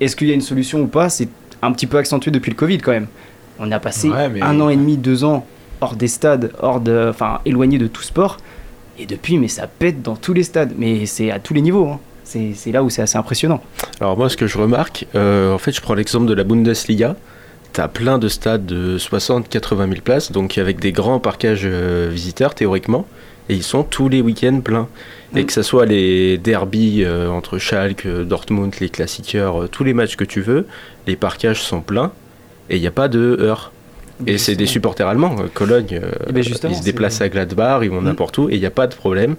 [0.00, 1.08] est-ce qu'il y a une solution ou pas?
[1.08, 1.28] C'est
[1.62, 3.08] un petit peu accentué depuis le Covid quand même.
[3.58, 5.44] On a passé Ouais, mais- un an et demi, deux ans
[5.80, 8.36] hors des stades, hors de, enfin éloigné de tout sport.
[9.00, 10.74] Et depuis, mais ça pète dans tous les stades.
[10.78, 11.88] Mais c'est à tous les niveaux.
[11.88, 11.98] hein.
[12.22, 13.60] C'est c'est là où c'est assez impressionnant.
[14.00, 17.16] Alors moi, ce que je remarque, euh, en fait, je prends l'exemple de la Bundesliga.
[17.72, 22.54] T'as plein de stades de 60-80 000 places, donc avec des grands parcages euh, visiteurs
[22.54, 23.06] théoriquement,
[23.48, 24.88] et ils sont tous les week-ends pleins.
[25.34, 25.46] Et Mm.
[25.46, 29.94] que ce soit les derbies euh, entre Schalke, euh, Dortmund, les classiqueurs, euh, tous les
[29.94, 30.66] matchs que tu veux,
[31.06, 32.12] les parcages sont pleins
[32.68, 33.72] et il n'y a pas de heure.
[34.26, 35.34] Et c'est des supporters allemands.
[35.54, 38.04] Cologne, euh, Eh ben ils se déplacent à Gladbach, ils vont Mm.
[38.04, 39.36] n'importe où et il n'y a pas de problème.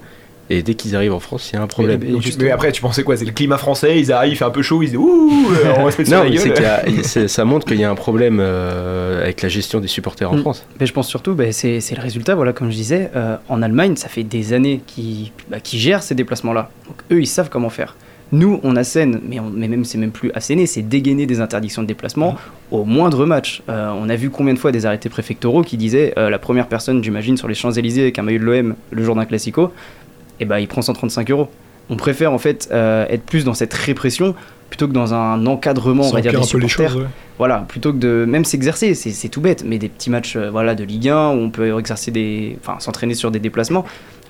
[0.49, 2.01] Et dès qu'ils arrivent en France, il y a un problème.
[2.03, 3.15] mais, donc tu- mais après tu pensais quoi?
[3.15, 5.31] C'est le climat français ils arrivent il fait un peu chaud ils disent ouh
[5.65, 7.83] euh, on va se mettre sur Non, la gueule a- c'est- ça montre qu'il y
[7.85, 10.41] a un problème euh, avec la gestion des supporters en Mm.
[10.41, 10.65] France.
[10.79, 13.61] Mais je pense surtout, bah, c'est c'est le résultat, voilà, comme je disais, euh, en
[13.61, 16.69] Allemagne, ça fait des années qu'ils bah, qu'ils gèrent ces déplacements-là.
[16.87, 17.95] Donc eux, ils savent comment faire.
[18.31, 21.83] Nous, on assène, mais, on- mais même c'est même plus asséner, c'est dégainer des interdictions
[21.83, 22.35] de déplacement
[22.71, 23.61] au moindre match.
[23.69, 26.67] Euh, on a vu combien de fois des arrêtés préfectoraux qui disaient euh, la première
[26.67, 29.71] personne, j'imagine, sur les Champs-Élysées avec un maillot de l'OM le jour d'un classico,
[30.39, 31.47] et ben il prend 135 euros.
[31.89, 34.35] On préfère en fait euh, être plus dans cette répression
[34.69, 36.91] plutôt que dans un encadrement, on va dire, des un peu les supporters.
[36.93, 37.07] choses, ouais.
[37.37, 40.73] Voilà, plutôt que de même s'exercer, c'est tout bête, mais des petits matchs euh, voilà,
[40.75, 42.57] de Ligue 1 où on peut exercer des.
[42.61, 43.85] Enfin, s'entraîner sur des déplacements,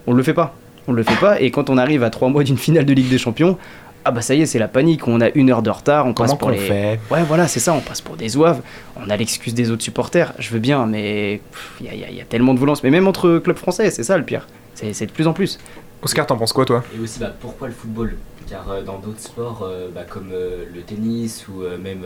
[0.08, 0.56] on le fait pas.
[0.88, 3.08] On le fait pas, et quand on arrive à trois mois d'une finale de Ligue
[3.10, 3.58] des Champions,
[4.04, 6.12] ah bah ça y est, c'est la panique, on a une heure de retard, on
[6.14, 6.60] Comment passe pour qu'on les.
[6.60, 8.60] le fait Ouais, voilà, c'est ça, on passe pour des zouaves,
[8.98, 11.40] on a l'excuse des autres supporters, je veux bien, mais
[11.80, 13.92] il y, a- y a- y a tellement de violence, mais même entre clubs français,
[13.92, 14.46] c'est ça le pire.
[14.74, 15.58] C'est de plus en plus.
[16.04, 16.84] Oscar t'en penses quoi toi?
[16.96, 18.18] Et aussi, bah, pourquoi le football?
[18.50, 22.04] Car euh, dans d'autres sports, euh, bah, comme euh, le tennis ou même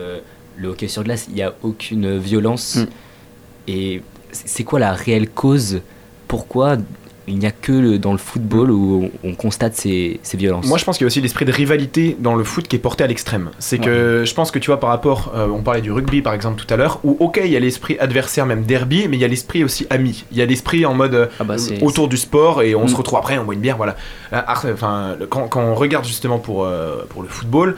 [0.56, 2.76] le hockey sur glace, il n'y a aucune violence.
[2.76, 2.86] Mm.
[3.68, 5.80] Et c'est c'est quoi la réelle cause?
[6.28, 6.76] Pourquoi
[7.28, 10.66] il n'y a que le- dans le football où on, on constate ces, ces violences
[10.66, 12.78] Moi, je pense qu'il y a aussi l'esprit de rivalité dans le foot qui est
[12.80, 13.50] porté à l'extrême.
[13.58, 16.34] C'est que je pense que tu vois, par rapport, euh, on parlait du rugby par
[16.34, 19.20] exemple tout à l'heure, où ok, il y a l'esprit adversaire, même derby, mais il
[19.20, 20.24] y a l'esprit aussi ami.
[20.32, 22.84] Il y a l'esprit en mode euh, Ah bah, c'est- autour du sport et on
[22.84, 22.88] Mm.
[22.88, 23.96] se retrouve après, on boit une bière, voilà.
[24.32, 24.40] Euh,
[24.72, 27.76] Enfin, quand, quand on regarde justement pour, euh, pour le football,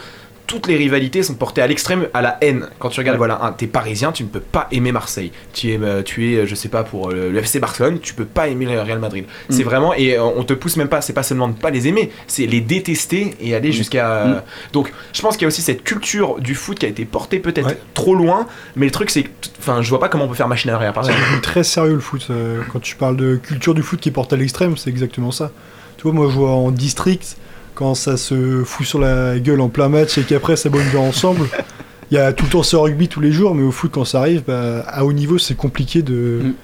[0.50, 2.66] toutes les rivalités sont portées à l'extrême, à la haine.
[2.80, 5.30] Quand tu regardes, voilà, un- t'es parisien, tu ne peux pas aimer Marseille.
[5.52, 8.14] Tu es, euh, tu es, euh, je sais pas, pour euh, le FC Barcelone, tu
[8.14, 9.26] peux pas aimer le Real Madrid.
[9.48, 9.66] C'est Mm.
[9.66, 12.46] vraiment, et on te pousse même pas, c'est pas seulement de pas les aimer, c'est
[12.46, 14.24] les détester et aller jusqu'à.
[14.24, 14.42] Mm.
[14.72, 17.38] Donc, je pense qu'il y a aussi cette culture du foot qui a été portée
[17.38, 17.78] peut-être Ouais.
[17.94, 19.28] trop loin, mais le truc, c'est que,
[19.60, 22.00] enfin, je vois pas comment on peut faire machine arrière par C'est très sérieux le
[22.00, 22.26] foot.
[22.72, 25.52] Quand tu parles de culture du foot qui est portée à l'extrême, c'est exactement ça.
[25.96, 27.36] Tu vois, moi je vois en district,
[27.80, 31.00] quand ça se fout sur la gueule en plein match et qu'après ça bonne bien
[31.00, 31.48] ensemble.
[32.10, 34.04] Il y a tout le temps ce rugby tous les jours, mais au foot quand
[34.04, 36.40] ça arrive, bah, à haut niveau c'est compliqué de.
[36.42, 36.54] Mm.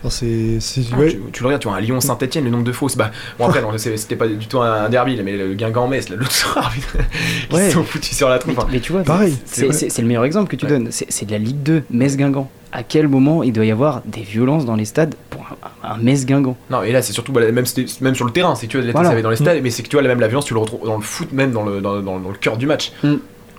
[0.00, 0.60] Enfin, c'est.
[0.60, 1.08] c'est- Ah, ouais.
[1.10, 2.96] tu, tu le regardes, tu vois un Lyon Saint-Etienne, le nombre de fausses.
[2.96, 6.16] Bah, bon, après, non, c'était pas du tout un derby, là, mais le Guingamp-Metz, là,
[6.16, 6.72] l'autre soir,
[7.50, 7.66] ils Ouais.
[7.68, 8.56] se sont foutus sur la trompe.
[8.68, 9.36] Mais, mais tu vois, Pareil.
[9.44, 10.88] c'est le meilleur exemple que tu donnes.
[10.90, 12.48] C'est de la Ligue 2, Metz-Guingamp.
[12.70, 15.40] À quel moment il doit y avoir des violences dans les stades pour
[15.82, 16.54] un, un Metz-Guingamp?
[16.70, 18.92] Non, et là, c'est surtout bah, même, sur le terrain, c'est que tu vois, là,
[18.92, 19.08] Voilà.
[19.08, 20.52] ça va dans les stades, mais c'est que tu vois, la même la violence, tu
[20.54, 22.92] le retrouves dans le foot, même dans le, dans, dans- dans le cœur du match.
[23.02, 23.14] Mm.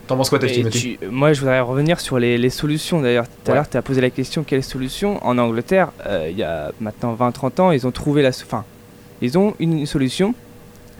[0.09, 2.99] T'en penses quoi, tu- Moi, je voudrais revenir sur les, les solutions.
[2.99, 6.35] D'ailleurs, tout à l'heure, tu as posé la question quelle solution En Angleterre, euh, il
[6.35, 8.29] y a maintenant 20-30 ans, ils ont trouvé la.
[8.29, 8.65] Enfin,
[9.21, 10.33] ils ont une, solution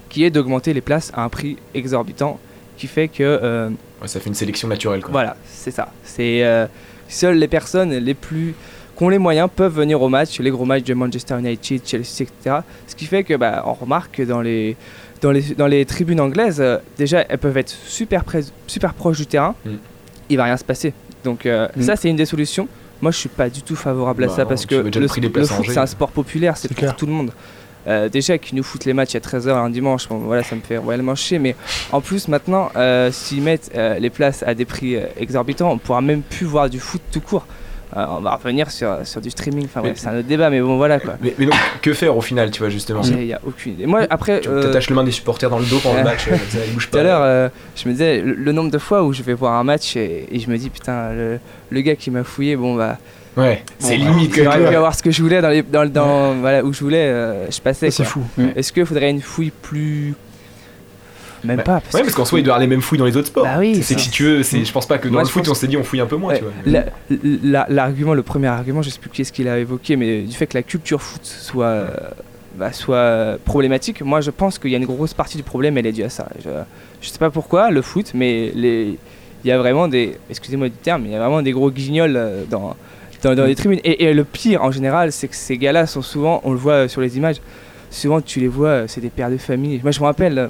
[0.10, 2.40] qui est d'augmenter les places à un prix exorbitant,
[2.78, 3.24] qui fait que.
[3.24, 3.70] euh,
[4.00, 5.12] Ouais, ça fait une sélection naturelle, quoi.
[5.12, 5.92] voilà, c'est ça.
[6.04, 6.68] C'est euh,
[7.08, 8.54] seules les personnes les plus
[9.00, 12.22] qui ont les moyens peuvent venir au match, les gros matchs de Manchester United, Chelsea,
[12.24, 12.58] etc.
[12.86, 14.76] Ce qui fait que bah, on remarque que dans les
[15.22, 19.18] dans les dans les tribunes anglaises, euh, déjà elles peuvent être super près- super proches
[19.18, 19.56] du terrain.
[19.66, 19.70] Mm.
[20.30, 20.94] Il va rien se passer.
[21.24, 21.82] Donc euh, Mm.
[21.82, 22.68] ça c'est une des solutions.
[23.02, 25.64] Moi je suis pas du tout favorable à Bah ça non, parce que le, foot
[25.70, 26.96] c'est un sport populaire, c'est C'est pour clair.
[26.98, 27.32] tout le monde.
[27.88, 30.62] euh, déjà qu'ils nous foutent les matchs à 13h un dimanche, bon, voilà, ça me
[30.62, 31.40] fait réellement chier.
[31.40, 31.56] Mais
[31.94, 35.78] en plus, maintenant, euh, s'ils mettent euh, les places à des prix euh, exorbitants, on
[35.78, 37.48] pourra même plus voir du foot tout court.
[37.98, 40.78] Euh, on va revenir sur, sur du streaming, enfin c'est un autre débat, mais bon,
[40.78, 41.16] voilà quoi.
[41.22, 43.88] Mais, mais donc, que faire au final, tu vois, justement Il n'y a aucune idée.
[43.88, 44.42] Moi, après.
[44.42, 46.60] Tu euh, t'attaches le main des supporters dans le dos pendant le euh, match, ça,
[46.68, 47.04] ils bougent Tout à pas.
[47.04, 49.64] l'heure, euh, je me disais, le, le nombre de fois où je vais voir un
[49.64, 51.40] match et, et je me dis, putain, le,
[51.72, 52.98] le gars qui m'a fouillé, bon bah.
[53.36, 55.64] Ouais, bon, c'est bah, limite, quand J'aurais pu avoir ce que je voulais dans, les,
[55.64, 57.08] dans, dans- voilà, où je voulais,
[57.50, 57.90] je passais.
[57.90, 58.22] C'est fou.
[58.56, 60.14] Est-ce qu'il faudrait une fouille plus.
[61.44, 61.80] Même Bah, pas.
[61.82, 63.44] Parce ouais, parce qu'en soi, il doit avoir les mêmes fouilles dans les autres sports.
[63.46, 65.24] Bah oui, c'est que ça- si tu veux, c'est, je pense pas que dans Moi,
[65.24, 66.42] le foot, pense- on s'est dit on fouille un peu moins, Ouais,
[67.44, 70.36] la- L'argument, le premier argument, je sais plus qui est-ce qu'il a évoqué, mais du
[70.36, 71.88] fait que la culture foot soit, euh,
[72.56, 75.86] bah, soit problématique, moi je pense qu'il y a une grosse partie du problème, elle
[75.88, 76.28] est due à ça.
[76.44, 76.50] Je,
[77.02, 78.98] je sais pas pourquoi, le foot, mais les,
[79.44, 82.16] il y a vraiment des, excusez-moi du terme, il y a vraiment des gros guignols
[82.18, 82.76] euh, dans,
[83.24, 83.80] dans, dans les tribunes.
[83.84, 86.88] Et, et le pire en général, c'est que ces gars-là sont souvent, on le voit
[86.90, 87.38] sur les images,
[87.92, 89.80] souvent tu les vois, euh, c'est des pères de famille.
[89.82, 90.48] Moi je me rappelle euh,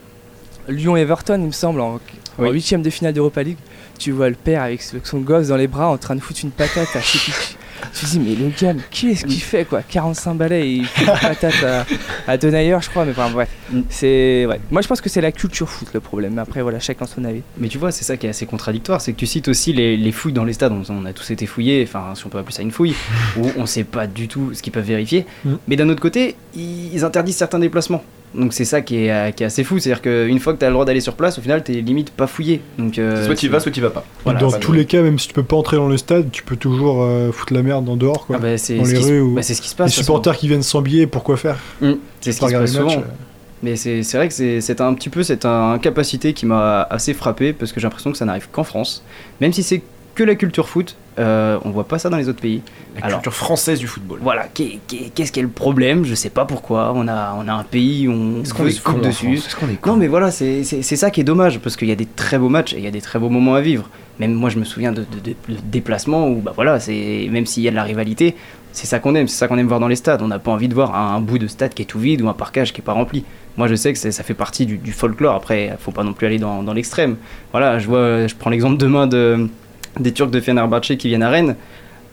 [0.69, 1.99] Lyon-Everton, il me semble, en
[2.37, 2.49] Oui.
[2.51, 3.57] huitième de finale d'Europa League,
[3.97, 6.51] tu vois le père avec son gosse dans les bras en train de foutre une
[6.51, 6.99] patate à.
[7.93, 9.81] Tu te dis, mais le gars, qu'est-ce qu'il fait quoi?
[9.81, 11.85] 45 balais et il fout une patate à,
[12.27, 13.47] à Denayer, je crois, mais enfin bref.
[13.89, 14.59] C'est, ouais.
[14.69, 17.23] Moi je pense que c'est la culture foot le problème, mais après voilà, chacun son
[17.23, 17.41] avis.
[17.57, 19.95] Mais tu vois, c'est ça qui est assez contradictoire, c'est que tu cites aussi les,
[19.95, 20.73] les fouilles dans les stades.
[20.73, 22.95] On, on a tous été fouillés, enfin, si on peut appeler ça une fouille,
[23.37, 25.25] où on sait pas du tout ce qu'ils peuvent vérifier.
[25.69, 28.03] Mais d'un autre côté, ils interdisent certains déplacements.
[28.35, 30.65] Donc c'est ça qui est, euh, qui est assez fou, c'est-à-dire qu'une fois que tu
[30.65, 32.61] as le droit d'aller sur place, au final, t'es limite pas fouillé.
[32.77, 34.05] Donc, euh, Soit tu vas, soit tu vas pas.
[34.23, 35.97] Voilà, dans pas de- tous les cas, même si tu peux pas entrer dans le
[35.97, 38.35] stade, tu peux toujours euh, foutre la merde en dehors, quoi.
[38.37, 39.75] Ah bah, c'est dans ce les qui se- rues ou bah, c'est ce qui se
[39.75, 42.65] passe, Les supporters qui viennent sans billet, pourquoi faire Mm, c'est ce qui se regarder
[42.67, 43.05] passe le match, souvent.
[43.63, 47.13] Mais c'est c'est vrai que c'est c'est un petit peu cette incapacité qui m'a assez
[47.13, 49.03] frappé parce que j'ai l'impression que ça n'arrive qu'en France.
[49.41, 49.81] Même si c'est
[50.19, 52.61] que la culture foot, euh, on voit pas ça dans les autres pays.
[53.01, 54.19] La culture française du football.
[54.21, 56.03] Voilà, qu'est- qu'est- qu'est-ce qui est le problème?
[56.03, 56.91] Je sais pas pourquoi.
[56.93, 59.35] On a, on a un pays où on se con en dessus.
[59.35, 61.95] Est-ce qu'on est Non, mais voilà, c'est ça qui est dommage parce qu'il y a
[61.95, 63.89] des très beaux matchs et il y a des très beaux moments à vivre.
[64.19, 67.45] Même moi, je me souviens de, de- de- de déplacements où, bah voilà, c'est même
[67.45, 68.35] s'il y a de la rivalité,
[68.73, 70.21] c'est ça qu'on aime, c'est ça qu'on aime voir dans les stades.
[70.21, 72.21] On n'a pas envie de voir un, un bout de stade qui est tout vide
[72.23, 73.23] ou un parcage qui est pas rempli.
[73.55, 75.35] Moi, je sais que ça fait partie du, du folklore.
[75.35, 77.15] Après, faut pas non plus aller dans, dans l'extrême.
[77.51, 79.47] Voilà, je vois, je prends l'exemple demain de
[79.99, 81.55] des Turcs de Fenerbahçe qui viennent à Rennes.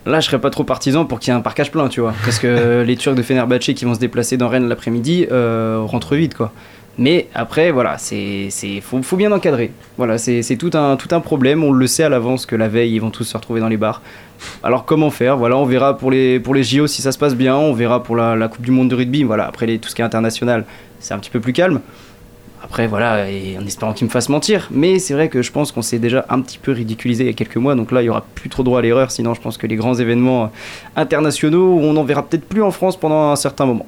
[0.04, 2.14] Là, je serais pas trop partisan pour qu'il y ait un parcage plein, tu vois.
[2.24, 6.14] Parce que les Turcs de Fenerbahçe qui vont se déplacer dans Rennes l'après-midi euh, rentrent
[6.14, 6.52] vite, quoi.
[6.98, 9.70] Mais après, voilà, c'est, c'est, faut, faut bien encadrer.
[9.98, 11.62] Voilà, c'est, c'est tout un, tout un problème.
[11.62, 13.76] On le sait à l'avance que la veille, ils vont tous se retrouver dans les
[13.76, 14.00] bars.
[14.62, 15.36] Alors comment faire?
[15.36, 17.54] Voilà, on verra pour les, pour les JO si ça se passe bien.
[17.54, 19.24] On verra pour la, la Coupe du Monde de rugby.
[19.24, 20.64] Voilà, après les, tout ce qui est international,
[20.98, 21.80] c'est un petit peu plus calme.
[22.66, 23.26] Après, voilà,
[23.60, 24.68] en espérant qu'il me fasse mentir.
[24.72, 27.30] Mais c'est vrai que je pense qu'on s'est déjà un petit peu ridiculisé il y
[27.30, 27.76] a quelques mois.
[27.76, 29.12] Donc là, il y aura plus trop droit à l'erreur.
[29.12, 30.48] Sinon, je pense que les grands événements euh,
[30.96, 33.86] internationaux, on n'en verra peut-être plus en France pendant un certain moment.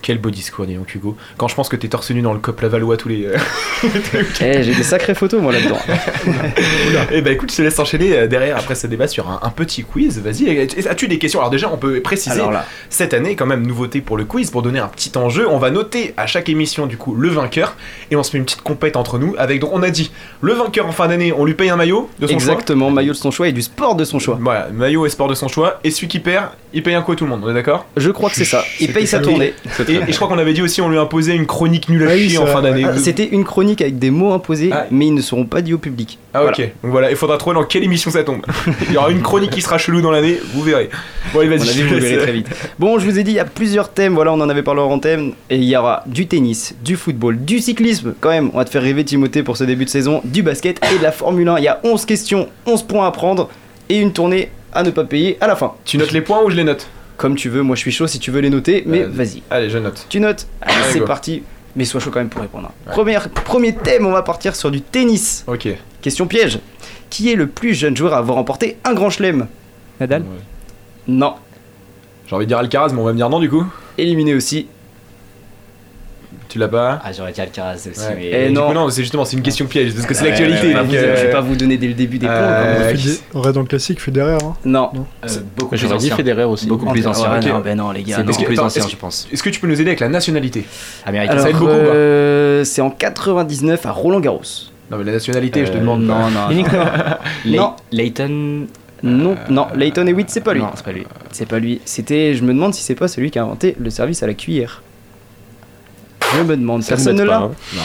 [0.00, 1.16] Quel beau discours, dis donc, Hugo.
[1.36, 3.26] Quand je pense que t'es torse nu dans le COP Lavallois tous les.
[3.26, 3.36] euh,
[4.40, 5.78] Eh, j'ai des sacrées photos, moi, là-dedans.
[7.10, 9.50] Eh ben écoute, je te laisse enchaîner euh, derrière après ce débat sur un, un
[9.50, 10.20] petit quiz.
[10.20, 11.40] Vas-y, as-tu des questions?
[11.40, 12.64] Alors déjà, on peut préciser là.
[12.90, 15.46] cette année quand même nouveauté pour le quiz pour donner un petit enjeu.
[15.48, 17.76] On va noter à chaque émission du coup le vainqueur
[18.10, 20.52] et on se met une petite compète entre nous avec donc on a dit le
[20.52, 23.30] vainqueur en fin d'année, on lui paye un maillot de son Exactement, maillot de son
[23.30, 24.34] choix et du sport de son choix.
[24.36, 24.38] choix.
[24.42, 27.12] Voilà, maillot et sport de son choix et celui qui perd, il paye un coup
[27.12, 27.42] à tout le monde.
[27.44, 27.86] On est d'accord?
[27.96, 28.64] Je crois que c'est ça.
[28.80, 29.54] Il paye sa tournée.
[29.88, 32.16] Et, et je crois qu'on avait dit aussi on lui imposait une chronique nulle à
[32.16, 32.84] chier en fin d'année.
[32.86, 35.78] Ah, C'était une chronique avec des mots imposés, mais ils ne seront pas dits au
[35.78, 36.18] public.
[36.34, 38.42] Ah ok, donc voilà, il faudra trouver dans quelle émission ça tombe.
[38.88, 40.90] il y aura une chronique qui sera chelou dans l'année, vous verrez.
[41.32, 42.04] Bon allez vas-y, je vous laisse.
[42.04, 42.48] verrez très vite.
[42.78, 44.14] Bon, je vous ai dit, il y a plusieurs thèmes.
[44.14, 45.32] Voilà, on en avait parlé en thème.
[45.50, 48.14] Et il y aura du tennis, du football, du cyclisme.
[48.20, 50.20] Quand même, on va te faire rêver, Timothée, pour ce début de saison.
[50.24, 51.58] Du basket et de la Formule 1.
[51.58, 53.48] Il y a 11 questions, 11 points à prendre.
[53.88, 55.72] Et une tournée à ne pas payer à la fin.
[55.84, 56.88] Tu notes les points ou je les note?
[57.18, 58.84] Comme tu veux, moi je suis chaud si tu veux les noter.
[58.86, 59.42] Mais Euh, vas-y.
[59.50, 60.06] Allez, je note.
[60.08, 61.04] Tu notes Allez, c'est go.
[61.04, 61.42] parti.
[61.76, 62.72] Mais sois chaud quand même pour répondre.
[62.86, 65.44] Première, premier thème, on va partir sur du tennis.
[65.46, 65.68] Ok.
[66.00, 66.60] Question piège.
[67.10, 69.46] Qui est le plus jeune joueur à avoir remporté un grand chelem?
[70.00, 70.24] Nadal
[71.06, 71.34] Non.
[72.26, 73.64] J'ai envie de dire Alcaraz, mais on va me dire non du coup?
[73.98, 74.68] Éliminé aussi.
[76.48, 78.14] Tu l'as pas Ah, j'aurais dit Alcaraz aussi, Ouais.
[78.16, 78.46] mais.
[78.46, 78.68] Et non.
[78.68, 80.68] coup, non, c'est justement, c'est une question piège, parce que c'est Ouais, l'actualité.
[80.68, 82.26] ouais, ouais, donc, je vais pas vous- euh, pas vous donner dès le début des
[82.26, 82.34] points.
[82.36, 82.92] euh,
[83.34, 84.38] On, reste dans le classique, Federer.
[84.42, 84.54] Hein.
[84.64, 84.90] Non.
[84.94, 86.16] Euh, beaucoup plus dit ancien.
[86.16, 86.66] Federer aussi.
[86.66, 87.38] Beaucoup plus Ah, ancien.
[87.40, 88.16] non, ben non, les gars.
[88.16, 88.28] C'est non.
[88.32, 89.28] beaucoup plus ancien, je pense.
[89.30, 90.64] Est-ce que tu peux nous aider avec la nationalité
[91.04, 91.32] Américain.
[91.32, 94.40] Alors, ça Alors, beaucoup, euh, c'est en 99 à Roland Garros.
[94.90, 96.00] Non, mais la nationalité, je te Euh, demande.
[96.02, 96.50] Non, non.
[96.50, 96.84] Uniquement.
[97.44, 97.74] Ley- Non.
[97.92, 98.66] Leighton.
[99.02, 100.60] Non, non, Leighton et Witt, c'est pas lui.
[100.62, 101.04] Non, c'est pas lui.
[101.30, 101.80] C'est pas lui.
[101.84, 104.34] C'était, je me demande si c'est pas celui qui a inventé le service à la
[104.34, 104.82] cuillère.
[106.36, 107.50] Je me demande, personne ne l'a hein.
[107.74, 107.80] Non.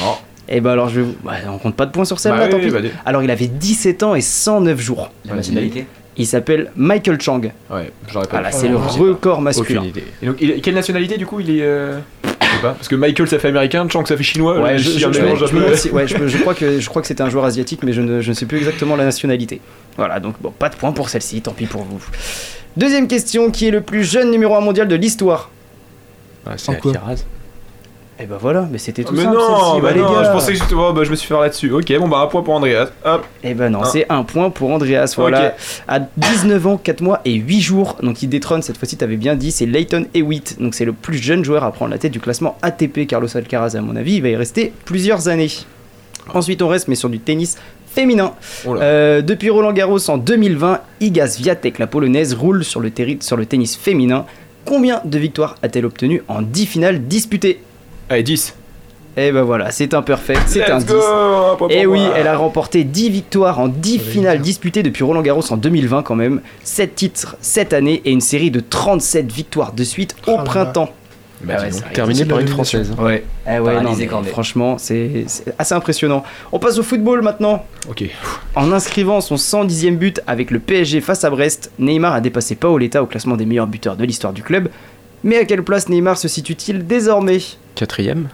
[0.49, 1.15] Eh ben alors je vais vous...
[1.23, 2.69] bah, on compte pas de points sur celle-là, Bah tant oui, pis.
[2.71, 2.79] bah.
[3.05, 5.09] Alors il avait 17 ans et 109 jours.
[5.25, 5.85] La nationalité
[6.17, 7.39] Il s'appelle Michael Chang.
[7.71, 9.79] Ouais, j'aurais pas Voilà, le- c'est le record masculin.
[9.79, 10.03] Aucune idée.
[10.21, 11.61] Et donc, il quelle nationalité du coup Il est.
[11.63, 12.71] euh, Je sais pas.
[12.73, 14.59] Parce que Michael ça fait américain, Chang ça fait chinois.
[14.59, 15.59] Ouais, le je, je- je- mélange je un me peu.
[15.61, 17.93] demande si- ouais, je, je crois que je crois que c'était un joueur asiatique, mais
[17.93, 19.61] je ne, je ne sais plus exactement la nationalité.
[19.95, 22.03] Voilà, donc bon, pas de point pour celle-ci, tant pis pour vous.
[22.75, 25.49] Deuxième question, qui est le plus jeune numéro 1 mondial de l'histoire?
[26.45, 26.91] Ah, c'est En quoi?
[26.91, 27.23] Alcaraz.
[28.23, 30.23] Et bah voilà, mais c'était tout Mais simple, non, bah bah, les non, gars.
[30.23, 31.71] je pensais que oh, bah, je me suis fait là-dessus.
[31.71, 32.87] Ok, bon bah un point pour Andreas.
[33.03, 33.25] Hop.
[33.43, 35.13] Et ben non, c'est un point pour Andreas.
[35.17, 35.55] Voilà.
[35.89, 39.35] À 19 ans, 4 mois et 8 jours, donc il détrône, cette fois-ci, t'avais bien
[39.35, 40.55] dit, c'est Leighton Hewitt.
[40.61, 43.07] Donc c'est le plus jeune joueur à prendre la tête du classement ATP.
[43.07, 45.51] Carlos Alcaraz, à mon avis, il va y rester plusieurs années.
[46.33, 47.57] Ensuite, on reste, mais sur du tennis
[47.87, 48.31] féminin.
[48.65, 48.77] Oh.
[48.77, 53.45] Euh, depuis Roland Garros en 2020, Iga Swiatek, la polonaise, roule sur le, sur le
[53.45, 54.25] tennis féminin.
[54.63, 57.59] Combien de victoires a-t-elle obtenu en 10 finales disputées?
[58.09, 58.55] Allez, 10.
[59.15, 60.93] Et ben voilà, c'est un perfect, c'est un go, 10.
[60.93, 65.03] un point pour Et oui, elle a remporté 10 victoires en 10 finales disputées depuis
[65.03, 69.31] Roland Garros en 2020 quand même, 7 titres cette année et une série de 37
[69.31, 70.89] victoires de suite au Ah printemps.
[71.43, 71.69] Bah, Ah ouais.
[71.93, 72.91] Terminé par une française.
[72.97, 74.29] Ouais, eh ouais Paradis non, mais Cornet.
[74.29, 76.23] franchement, c'est c'est assez impressionnant.
[76.51, 77.65] On passe au football maintenant.
[77.89, 78.05] Ok.
[78.55, 83.03] En inscrivant son 110e but avec le PSG face à Brest, Neymar a dépassé Paoletta
[83.03, 84.69] au classement des meilleurs buteurs de l'histoire du club.
[85.23, 87.39] Mais à quelle place Neymar se situe-t-il désormais
[87.75, 88.27] Quatrième.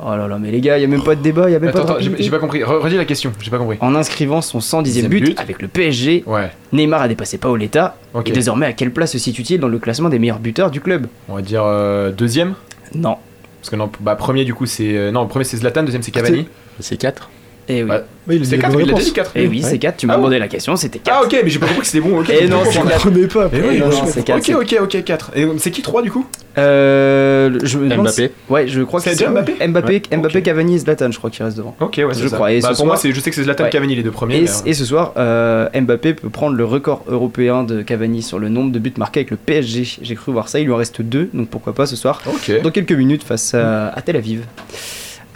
[0.00, 1.60] Oh là là, mais les gars, il y a même pas de débat, il a
[1.60, 2.60] même Attends, pas de attends, j'ai pas compris.
[2.60, 3.78] Re- Redis la question, j'ai pas compris.
[3.80, 5.38] En inscrivant son 110e but, but.
[5.40, 7.96] avec le PSG, Ouais, Neymar a dépassé Paoletta.
[8.12, 8.28] ok.
[8.28, 11.06] Et désormais, à quelle place se situe-t-il dans le classement des meilleurs buteurs du club?
[11.28, 12.54] On va dire euh, deuxième?
[12.94, 13.16] Non.
[13.60, 14.94] Parce que non, bah premier du coup c'est.
[14.96, 16.48] euh, non, premier c'est Zlatan, deuxième c'est Cavani.
[16.80, 17.30] C'est 4.
[17.68, 17.90] Eh oui.
[17.90, 19.30] A C'est des 4, bonnes il a dit 4.
[19.34, 21.14] Eh oui, c'est 4, tu m'as Ah demandé la question, c'était 4.
[21.20, 22.20] Ah ok, mais j'ai pas compris que c'était bon.
[22.20, 22.30] ok.
[22.30, 23.02] Et non, Je c'est ne 4.
[23.04, 23.50] connais pas.
[23.52, 23.78] Eh après.
[23.78, 25.30] non, non, non, je- c'est quatre, Ok, c'est- ok, ok, 4.
[25.36, 26.24] Et c'est qui 3 du coup?
[26.56, 28.30] Euh, je Mbappé.
[28.48, 30.44] Ouais, je crois que C'est déjà Mbappé Mbappé, Ouais, Mbappé ok.
[30.44, 31.76] Cavani et Zlatan, je crois qu'il reste devant.
[31.80, 32.36] Ok, ouais, Je c'est ça.
[32.36, 33.70] crois, et Bah, ce pour moi, soir- c'est, je sais que c'est Zlatan Ouais.
[33.70, 34.36] Cavani les deux premiers.
[34.36, 38.22] Et, mais, euh, et ce soir, euh, Mbappé peut prendre le record européen de Cavani
[38.22, 39.98] sur le nombre de buts marqués avec le PSG.
[40.00, 42.22] J'ai cru voir ça, il lui en reste deux, donc pourquoi pas ce soir.
[42.26, 42.62] Ok.
[42.62, 44.42] Dans quelques minutes face à Tel Aviv.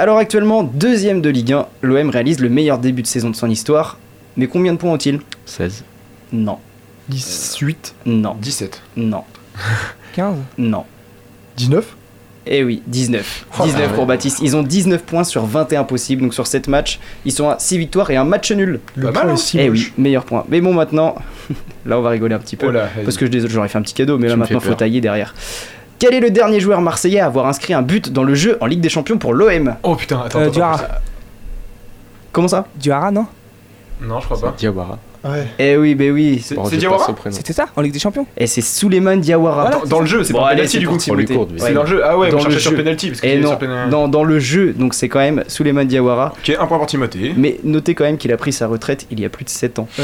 [0.00, 3.50] Alors actuellement, deuxième de Ligue 1, l'OM réalise le meilleur début de saison de son
[3.50, 3.98] histoire.
[4.36, 5.18] Mais combien de points ont-ils?
[5.44, 5.82] 16.
[6.32, 6.58] Non,
[7.08, 8.80] 18, non, 17.
[8.96, 9.24] non,
[10.14, 10.84] 15 non.
[11.56, 11.96] 19
[12.46, 13.46] Eh oui, 19.
[13.58, 14.06] Oh, 19 ah pour ouais.
[14.06, 14.38] Baptiste.
[14.40, 16.22] Ils ont 19 points sur 21 possibles.
[16.22, 18.78] Donc sur 7 matchs, ils sont à 6 victoires et un match nul.
[18.94, 19.34] Le mal, hein.
[19.34, 20.44] est si eh oui, meilleur point.
[20.48, 21.16] Mais bon, maintenant,
[21.86, 22.68] là on va rigoler un petit peu.
[22.68, 24.60] Oh là, parce que je désolé, j'aurais fait un petit cadeau, mais Tu là maintenant
[24.60, 25.34] faut tailler derrière.
[25.98, 28.66] Quel est le dernier joueur marseillais à avoir inscrit un but dans le jeu en
[28.66, 30.52] Ligue des Champions pour l'OM Oh putain, attends, Euh, attends.
[30.52, 30.80] Diarra.
[32.32, 32.66] Comment ça?
[32.76, 33.26] Diarra, non?
[34.00, 34.54] Non, je crois pas.
[34.56, 34.98] Diawara.
[35.24, 35.46] Ouais.
[35.58, 36.40] Eh oui, ben oui.
[36.44, 37.14] C'est, Bon, Diawara.
[37.30, 39.70] C'était ça En Ligue des Champions Et c'est Souleymane Diawara.
[39.70, 41.00] dans, dans le jeu, c'est Bon, pas penalty c'est du pour coup.
[41.58, 42.00] C'est dans le jeu.
[42.04, 42.76] Ah ouais, Dans on le cherchait sur jeu.
[42.76, 43.90] penalty parce Et est non, sur penalty.
[43.90, 46.34] dans, dans le jeu, donc c'est quand même Souleymane Diawara.
[46.38, 47.32] Ok, un point pour Timothée.
[47.36, 49.78] Mais notez quand même qu'il a pris sa retraite il y a plus de 7
[49.78, 49.88] ans.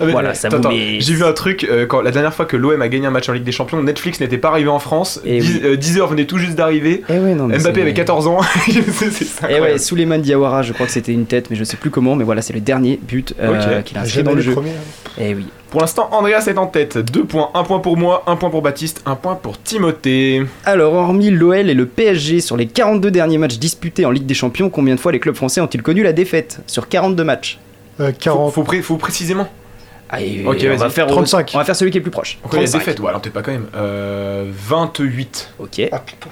[0.00, 2.44] Ah, mais- Voilà, ça attends, met- J'ai vu un truc, euh, quand, la dernière fois
[2.46, 4.78] que l'OM a gagné un match en Ligue des Champions, Netflix n'était pas arrivé en
[4.80, 5.20] France.
[5.24, 5.60] Eh 10, oui.
[5.64, 7.02] euh, 10 heures venait tout juste d'arriver.
[7.08, 8.40] Eh Mbappé avait 14 ans.
[9.48, 12.16] Et ouais, Souleymane Diawara, je crois que c'était une tête, mais je sais plus comment,
[12.16, 14.42] mais voilà, c'est le dernier but euh, qu'il a Ah, inscrit jamais dans le les
[14.42, 14.52] jeu.
[14.52, 15.12] premiers, hein.
[15.18, 15.46] Eh oui.
[15.70, 16.98] Pour l'instant, Andreas est en tête.
[16.98, 17.50] 2 points.
[17.54, 20.42] 1 point pour moi, 1 point pour Baptiste, 1 point pour Timothée.
[20.64, 24.34] Alors, hormis l'OL et le PSG, sur les 42 derniers matchs disputés en Ligue des
[24.34, 27.58] Champions, combien de fois les clubs français ont-ils connu la défaite Sur 42 matchs?
[28.00, 28.52] Euh, Faut, 40.
[28.52, 29.48] faut, pré- faut précisément.
[30.10, 30.90] Allez, Ok, on va vas-y.
[30.90, 31.50] faire 35.
[31.54, 32.38] On va faire celui qui est le plus proche.
[32.42, 32.78] Donc, il y a 35.
[32.78, 33.00] défaite?
[33.00, 33.66] Ouais, alors t'es pas quand même.
[33.74, 35.54] Euh, 28.
[35.58, 36.28] Ok, Ah putain.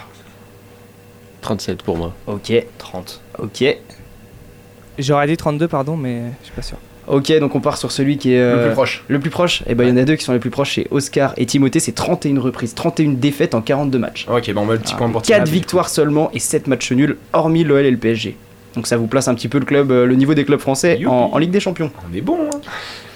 [1.40, 2.12] 37 pour moi.
[2.26, 3.20] ok, 30.
[3.38, 3.64] Ok.
[4.98, 6.76] J'aurais dit 32, pardon, mais je suis pas sûr.
[7.10, 9.04] Ok, donc on part sur celui qui est Le euh, plus proche.
[9.08, 9.62] le plus proche.
[9.66, 11.44] Et ben il y en a deux qui sont les plus proches, c'est Oscar et
[11.46, 14.26] Timothée, c'est 31 reprises, 31 défaites en 42 matchs.
[14.30, 15.50] Ok, bon, on met le petit point pour 4 Timothée.
[15.52, 18.36] victoires seulement et 7 matchs nuls, hormis l'OL et le PSG.
[18.76, 21.00] Donc ça vous place un petit peu le club, euh, le niveau des clubs français
[21.04, 21.90] en, en Ligue des Champions.
[22.10, 22.58] On est bon, hein.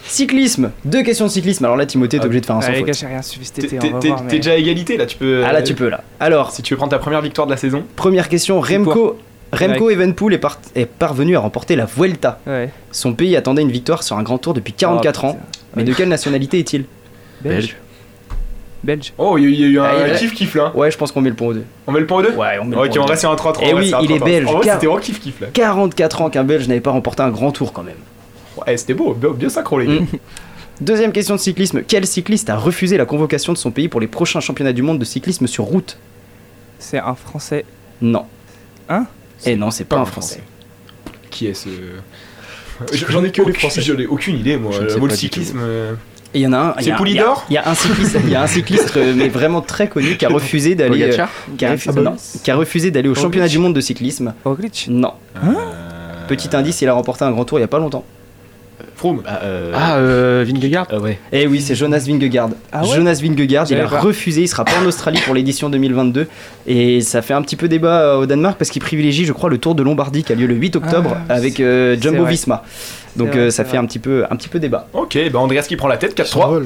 [0.06, 1.64] Cyclisme, deux questions de cyclisme.
[1.64, 2.86] Alors là, Timothée, t'es Ah, obligé de faire un sans Allez, les faute.
[2.88, 5.42] gars, j'ai rien suivi cet T'es, été, mais- déjà à égalité là, tu peux.
[5.46, 6.02] Ah là, euh, tu peux là.
[6.20, 7.84] Alors, Si tu veux prendre ta première victoire de la saison.
[7.96, 9.16] première question, Remco,
[9.54, 12.40] Remco Evenepoel est, par- est parvenu à remporter la Vuelta.
[12.46, 12.70] Ouais.
[12.90, 15.38] Son pays attendait une victoire sur un grand tour depuis 44 Oh, ans.
[15.76, 16.84] Mais de quelle nationalité est-il?
[17.42, 17.76] Belge.
[18.82, 19.12] Belge.
[19.16, 20.70] Oh, il y, a- il y a eu un Ah, a- kiff-kiff là.
[20.76, 21.64] Ouais, je pense qu'on met le point aux deux.
[21.86, 22.32] On met le point aux deux?
[22.34, 23.10] Ouais, on met le Ok, point aux on deux.
[23.10, 23.62] reste sur un 3-3.
[23.66, 24.24] Eh on reste oui, il est 3-3.
[24.24, 25.46] belge, En vrai, car- c'était vraiment kiff-kiff là.
[25.52, 27.96] 44 ans qu'un Belge n'avait pas remporté un grand tour quand même.
[28.66, 29.92] Ouais, c'était beau, bien, bien synchro les gars.
[30.02, 30.06] Mm.
[30.80, 31.82] Deuxième question de cyclisme.
[31.86, 34.98] Quel cycliste a refusé la convocation de son pays pour les prochains championnats du monde
[34.98, 35.96] de cyclisme sur route?
[36.78, 37.64] C'est un Français.
[38.02, 38.26] Non.
[38.88, 39.06] Hein?
[39.46, 40.42] Et non, c'est pas, un Français.
[41.30, 41.68] Qui est ce.
[42.92, 43.82] J'en ai que les Français.
[43.82, 44.72] J'en ai aucune idée moi.
[44.72, 45.58] Je ne Le cyclisme.
[45.62, 45.94] euh,
[46.34, 46.74] Et Il y en a un.
[46.78, 48.34] il y C'est a- Poulidor Il y, a- il y a un cycliste, il y
[48.34, 51.02] a un cycliste euh, mais vraiment très connu qui a refusé d'aller.
[51.04, 51.26] euh,
[51.56, 53.22] qui, a refusé, Ah non, qui a refusé d'aller au Roglic.
[53.24, 54.34] championnat du monde de cyclisme.
[54.44, 54.86] Roglic.
[54.88, 55.12] Non.
[55.36, 55.48] euh,
[56.26, 58.04] Petit indice, il a remporté un grand tour il y a pas longtemps.
[59.04, 59.22] Froome.
[59.26, 61.18] Ah, euh, Vingegaard ouais.
[61.30, 62.48] Eh oui, c'est Jonas Vingegaard.
[62.72, 64.00] Ah ouais Jonas Vingegaard, il a pas.
[64.00, 66.26] refusé, il sera pas en Australie pour l'édition 2022
[66.66, 69.50] et ça fait un petit peu débat euh, au Danemark parce qu'il privilégie, je crois,
[69.50, 72.24] le Tour de Lombardie qui a lieu le 8 octobre Ah, avec euh, c'est Jumbo.
[72.24, 72.64] Visma.
[73.16, 74.88] Donc C'est vrai, euh, ça c'est fait un petit peu un petit peu débat.
[74.94, 76.62] Ok, bah Andreas qui prend la tête, 4-3.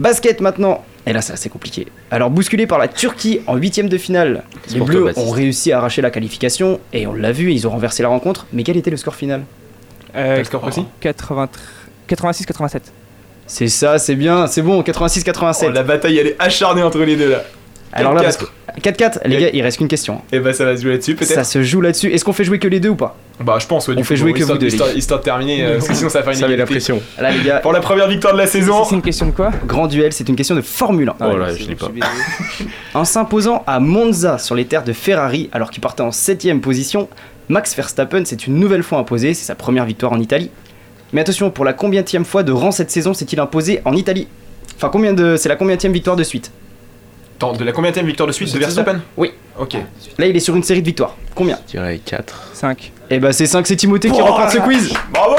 [0.00, 0.82] Basket maintenant.
[1.06, 1.86] Et là, c'est assez compliqué.
[2.10, 5.78] Alors, bousculé par la Turquie en huitième de finale, C'est les Bleus ont réussi à
[5.78, 8.46] arracher la qualification et on l'a vu, ils ont renversé la rencontre.
[8.52, 9.42] Mais quel était le score final?
[10.16, 10.84] Euh, le score précis
[12.08, 12.80] 86-87.
[13.46, 15.64] C'est ça, c'est bien, c'est bon, 86-87.
[15.66, 17.42] Oh, la bataille, elle est acharnée entre les deux là.
[17.92, 18.46] Alors là, parce 4-4.
[18.82, 20.20] que 4-4, les gars, il reste qu'une question.
[20.30, 22.12] Et bah ça va se jouer là-dessus peut-être Ça se joue là-dessus.
[22.12, 23.16] Est-ce qu'on fait jouer que les deux ou pas?
[23.40, 25.24] Bah je pense, ouais, du On fait coup, jouer que histoire- vous deux, Histoire, de
[25.24, 26.74] terminer, euh, parce que sinon ça va faire une Ça met la égalité.
[26.74, 27.02] pression.
[27.18, 28.84] Là, les gars, Pour la première victoire de la saison.
[28.84, 29.50] C'est une question de quoi?
[29.66, 31.14] Grand duel, c'est une question de Formule 1.
[31.32, 31.88] Oh là, je l'ai pas.
[32.94, 37.08] En s'imposant à Monza sur les terres de Ferrari, alors qu'il partait en 7ème position,
[37.50, 40.50] Max Verstappen s'est une nouvelle fois imposé, c'est sa première victoire en Italie.
[41.12, 44.28] Mais attention, pour la combienième fois de rang cette saison s'est-il imposé en Italie?
[44.76, 46.52] Enfin, combien de, c'est la combienième victoire de suite?
[47.36, 49.00] Attends, de la combienième victoire de suite de Verstappen?
[49.16, 49.32] Oui.
[49.58, 49.74] Ok.
[50.16, 51.16] Là, il est sur une série de victoires.
[51.34, 51.58] Combien?
[51.66, 52.50] Je dirais 4.
[52.54, 52.92] 5.
[53.10, 55.34] Eh bah, c'est 5, c'est Timothée qui remporte ce quiz Bravo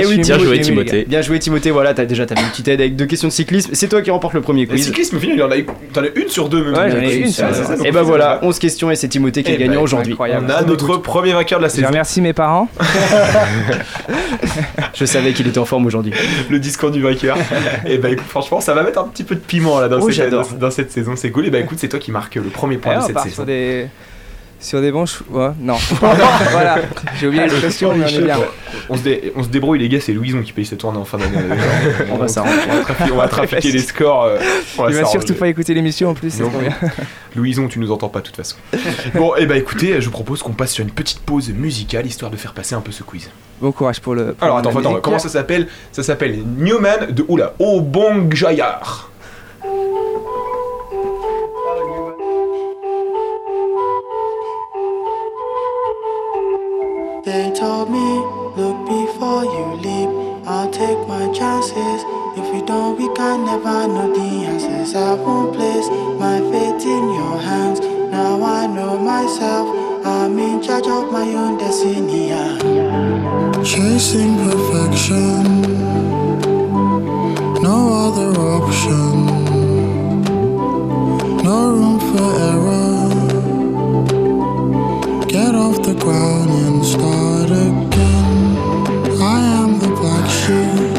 [0.00, 1.04] Eh oui, Bien joué, Timothée.
[1.08, 1.70] Bien joué, Timothée.
[1.70, 3.70] Voilà, t'as déjà t'avais une petite aide avec deux questions de cyclisme.
[3.72, 4.84] C'est toi qui remporte le premier Le quiz.
[4.84, 6.74] cyclisme, au final, il en a eu- t'en as une sur deux même.
[6.74, 7.84] Ouais, j'en ai une sur deux.
[7.86, 8.46] Et bah c'est voilà, ça.
[8.46, 10.12] 11 questions et c'est Timothée qui Eh est gagnant bah, aujourd'hui.
[10.12, 10.46] incroyable.
[10.48, 11.88] On a notre premier vainqueur de la Je saison.
[11.88, 12.68] remercie mes parents.
[14.94, 16.12] Je savais qu'il était en forme aujourd'hui.
[16.50, 17.36] le discours du vainqueur.
[17.86, 20.06] et bah écoute, franchement, ça va mettre un petit peu de piment là dans, Oh,
[20.06, 20.48] cette, j'adore.
[20.52, 21.12] dans, dans cette saison.
[21.16, 21.46] C'est cool.
[21.46, 23.44] Et bah écoute, c'est toi qui marque le premier point Et de cette saison.
[23.44, 23.86] des
[24.60, 25.76] sur des chou- ouais, non.
[26.50, 26.78] voilà.
[27.18, 28.36] J'ai oublié l'expression mais on est bien.
[28.88, 31.04] On se, dé- on se débrouille les gars, c'est Louison qui paye cette tournée en
[31.04, 31.38] fin d'année.
[32.12, 32.54] On va s'arranger.
[32.68, 34.24] On va trafiquer, on va trafiquer les scores.
[34.24, 34.38] euh,
[34.78, 36.50] on va Il va surtout pas écouter l'émission en plus, c'est Non.
[36.50, 36.74] trop bien.
[37.36, 38.56] Louison, tu nous entends pas de toute façon.
[39.14, 42.30] Bon, et bah écoutez, je vous propose qu'on passe sur une petite pause musicale histoire
[42.30, 43.30] de faire passer un peu ce quiz.
[43.60, 44.32] Bon courage pour le.
[44.34, 45.02] pour Alors attends, attends, musique.
[45.02, 45.68] comment ça s'appelle?
[45.92, 49.09] Ça s'appelle Newman de Oula, Obong Jayar.
[57.30, 58.08] They told me,
[58.60, 60.10] look before you leap.
[60.48, 62.02] I'll take my chances.
[62.36, 64.96] If we don't, we can never know the answers.
[64.96, 67.78] I won't place my faith in your hands.
[68.10, 69.68] Now I know myself.
[70.04, 72.30] I'm in charge of my own destiny.
[73.64, 75.62] Chasing perfection.
[77.62, 79.26] No other option.
[81.44, 83.09] No room for error.
[85.90, 88.56] Get off the ground and start again.
[89.20, 90.98] I am the black sheep.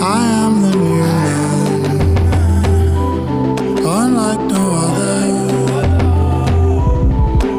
[0.00, 0.02] I
[0.42, 1.90] am the new man.
[3.84, 5.18] Unlike no other.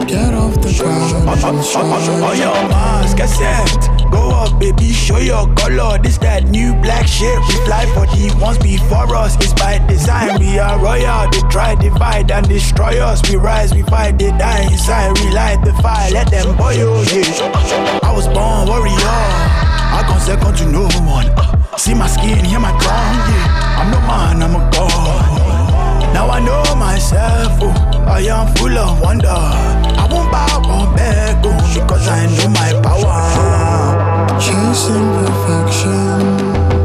[0.07, 2.01] Get off the ground and start On
[4.47, 5.97] up, baby, show your color.
[5.99, 7.39] This that new black ship.
[7.47, 9.35] We fly for the ones before us.
[9.37, 10.39] It's by design.
[10.39, 11.29] We are royal.
[11.31, 13.21] They try divide and destroy us.
[13.29, 15.17] We rise, we fight, they die inside.
[15.19, 17.03] We light the fire, let them boil.
[17.05, 18.01] Yeah.
[18.03, 19.17] I was born warrior.
[19.97, 21.27] I come second to no one.
[21.77, 23.13] See my skin, hear my drum.
[23.29, 23.79] Yeah.
[23.79, 26.13] I'm no man, I'm a god.
[26.13, 27.59] Now I know myself.
[27.61, 29.27] Oh, I am full of wonder.
[29.27, 33.56] I won't bow, won't beg, oh, because I know my power.
[34.39, 36.76] Chasing perfection.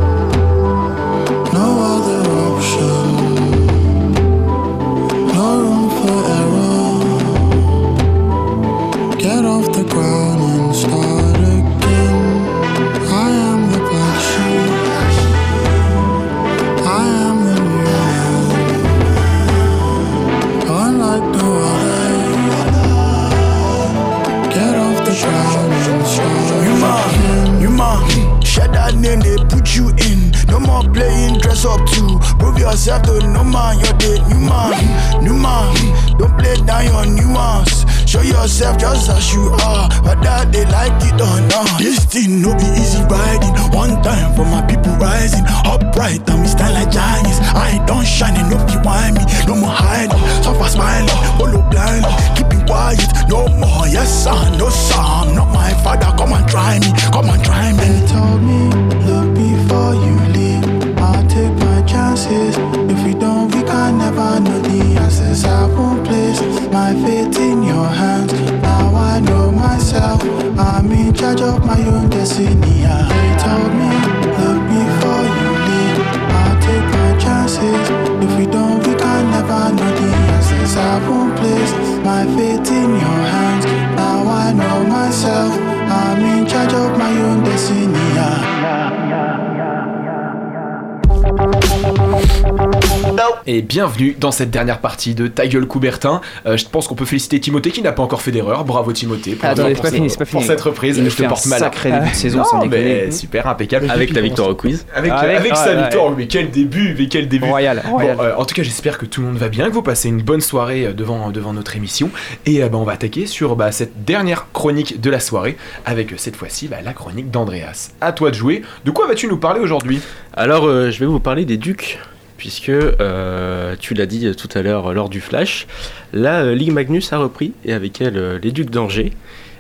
[93.72, 96.20] Bienvenue dans cette dernière partie de Ta gueule Coubertin.
[96.44, 98.66] Euh, je pense qu'on peut féliciter Timothée qui n'a pas encore fait d'erreur.
[98.66, 99.48] Bravo Timothée pour,
[99.88, 100.98] fini, c'est pas pour cette reprise.
[100.98, 101.58] Il je te porte mal.
[101.58, 103.88] sacré début de saison, Non, sans mais super impeccable.
[103.90, 104.84] Avec la victoire au quiz.
[104.94, 107.46] Avec, Avec- avec ouais, sa victoire, mais quel début, mais quel début.
[107.48, 109.80] Royal, Bon, euh, en tout cas, j'espère que tout le monde va bien, que vous
[109.80, 112.10] passez une bonne soirée euh, devant, devant notre émission.
[112.44, 115.56] Et euh, bah, on va attaquer sur bah, cette dernière chronique de la soirée,
[115.86, 117.92] avec cette fois-ci bah, la chronique d'Andreas.
[118.02, 118.60] À toi de jouer.
[118.84, 120.02] De quoi vas-tu nous parler aujourd'hui?
[120.34, 121.98] Alors, euh, je vais vous parler des Ducs,
[122.42, 125.68] puisque euh, tu l'as dit tout à l'heure euh, lors du flash,
[126.12, 129.12] la euh, Ligue Magnus a repris, et avec elle les Ducs d'Angers.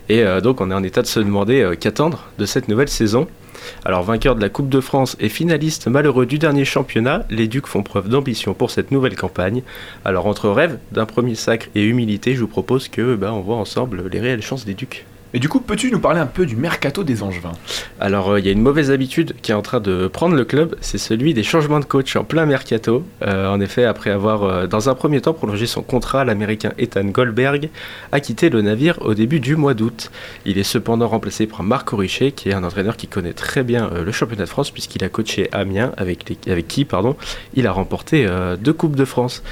[0.08, 3.28] Et donc, on est en état de se demander qu'attendre de cette nouvelle saison.
[3.84, 7.68] Alors, vainqueur de la Coupe de France et finaliste malheureux du dernier championnat, les Ducs
[7.68, 9.62] font preuve d'ambition pour cette nouvelle campagne.
[10.04, 13.56] Alors, entre rêve d'un premier sacre et humilité, je vous propose que bah, on voit
[13.56, 15.06] ensemble les réelles chances des Ducs.
[15.34, 17.52] Et du coup, peux-tu nous parler un peu du mercato des Angevins?
[18.00, 20.44] Alors, euh, il y a une mauvaise habitude qui est en train de prendre le
[20.44, 23.02] club, c'est celui des changements de coach en plein mercato.
[23.22, 27.04] Euh, en effet, après avoir, euh, dans un premier temps, prolongé son contrat, l'américain Ethan
[27.04, 27.70] Goldberg
[28.12, 30.10] a quitté le navire au début du mois d'août.
[30.44, 33.90] Il est cependant remplacé par Marc Richet, qui est un entraîneur qui connaît très bien
[33.90, 36.24] le championnat de France, puisqu'il a coaché Amiens, avec,
[36.68, 37.16] qui pardon,
[37.54, 38.26] il a remporté
[38.60, 39.42] deux Coupes de France.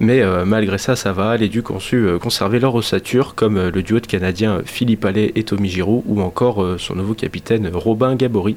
[0.00, 1.36] Mais euh, malgré ça, ça va.
[1.36, 5.04] Les Ducs ont su euh, conserver leur ossature, comme euh, le duo de Canadiens Philippe
[5.04, 8.56] Allais et Tommy Giroud, ou encore son nouveau capitaine Robin Gabory.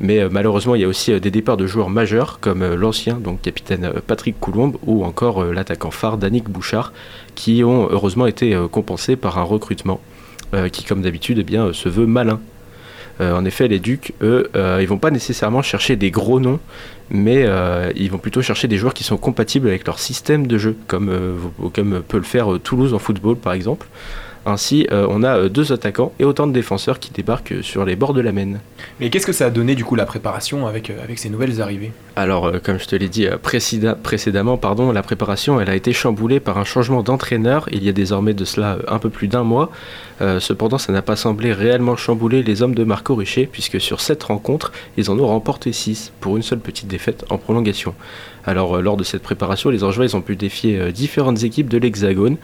[0.00, 3.92] Mais malheureusement, il y a aussi des départs de joueurs majeurs, comme l'ancien donc capitaine
[4.06, 6.92] Patrick Coulombe, ou encore l'attaquant phare Danick Bouchard,
[7.34, 10.00] qui ont heureusement été compensés par un recrutement
[10.70, 12.38] qui, comme d'habitude, eh bien, se veut malin.
[13.20, 16.60] Euh, en effet, les Ducs, eux, euh, ils vont pas nécessairement chercher des gros noms,
[17.10, 20.58] mais euh, ils vont plutôt chercher des joueurs qui sont compatibles avec leur système de
[20.58, 21.10] jeu, comme,
[21.74, 23.86] comme peut le faire Toulouse en football par exemple.
[24.48, 27.84] Ainsi, euh, on a euh, deux attaquants et autant de défenseurs qui débarquent euh, sur
[27.84, 28.60] les bords de la Maine.
[28.98, 31.92] Mais qu'est-ce que ça a donné du coup la préparation avec, avec ces nouvelles arrivées?
[32.16, 36.56] Alors, comme je te l'ai dit précédemment, pardon, la préparation elle a été chamboulée par
[36.56, 39.70] un changement d'entraîneur il y a désormais de cela un peu plus d'un mois.
[40.40, 44.24] Cependant, ça n'a pas semblé réellement chambouler les hommes de Marco Richer, puisque sur cette
[44.24, 47.94] rencontre, ils en ont remporté 6 pour une seule petite défaite en prolongation.
[48.44, 52.36] Alors, lors de cette préparation, les Angevins ont pu défier différentes équipes de l'Hexagone.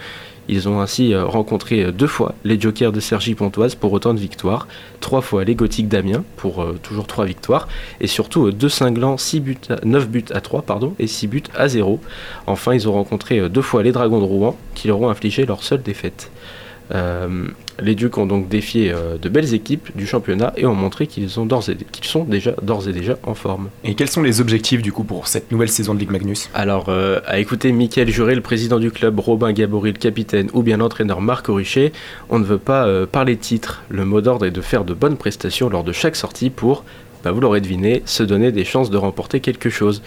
[0.48, 4.14] Ils ont ainsi euh, rencontré euh, deux fois les Jokers de Sergi Pontoise pour autant
[4.14, 4.68] de victoires,
[5.00, 7.68] trois fois les Gothiques d'Amiens pour euh, toujours trois victoires,
[8.00, 11.68] et surtout deux cinglants, 6 buts 9 buts à 3 pardon, et 6 buts à
[11.68, 12.00] 0.
[12.46, 15.62] Enfin, ils ont rencontré deux fois les Dragons de Rouen qui leur ont infligé leur
[15.62, 16.30] seule défaite.
[17.80, 21.40] Les Ducs ont donc défié euh, de belles équipes du championnat et ont montré qu'ils
[21.40, 23.68] ont d'ores et- qu'ils sont déjà d'ores et déjà en forme.
[23.84, 26.50] Et quels sont les objectifs du coup pour cette nouvelle saison de Ligue Magnus?
[26.54, 30.62] Alors, euh, à écouter Mickaël Juré, le président du club, Robin Gabory, le capitaine, ou
[30.62, 31.92] bien l'entraîneur Marc Richet,
[32.30, 33.82] on ne veut pas euh, parler titre.
[33.88, 36.84] Le mot d'ordre est de faire de bonnes prestations lors de chaque sortie pour,
[37.24, 40.02] bah, vous l'aurez deviné, se donner des chances de remporter quelque chose.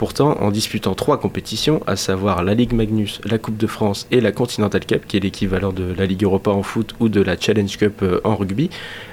[0.00, 4.22] Pourtant, en disputant trois compétitions, à savoir la Ligue Magnus, la Coupe de France et
[4.22, 7.38] la Continental Cup, qui est l'équivalent de la Ligue Europa en foot ou de la
[7.38, 8.70] Challenge Cup euh, en rugby,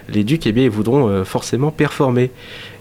[0.08, 2.32] les Ducs eh voudront euh, forcément performer.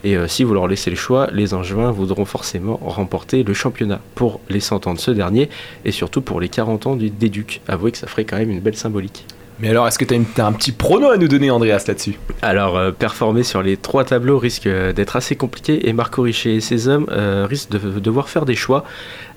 [0.05, 4.01] Et euh, si vous leur laissez le choix, les Angevins voudront forcément remporter le championnat
[4.15, 5.49] pour les 100 ans de ce dernier
[5.85, 7.61] et surtout pour les 40 ans du- des Ducs.
[7.67, 9.25] Avouez que ça ferait quand même une belle symbolique.
[9.59, 12.77] Mais alors, est-ce que tu as, un petit prono à nous donner, Andreas, là-dessus Alors,
[12.77, 16.61] euh, performer sur les trois tableaux risque euh, d'être assez compliqué et Marco Richet et
[16.61, 18.85] ses hommes euh, risquent de devoir faire des choix.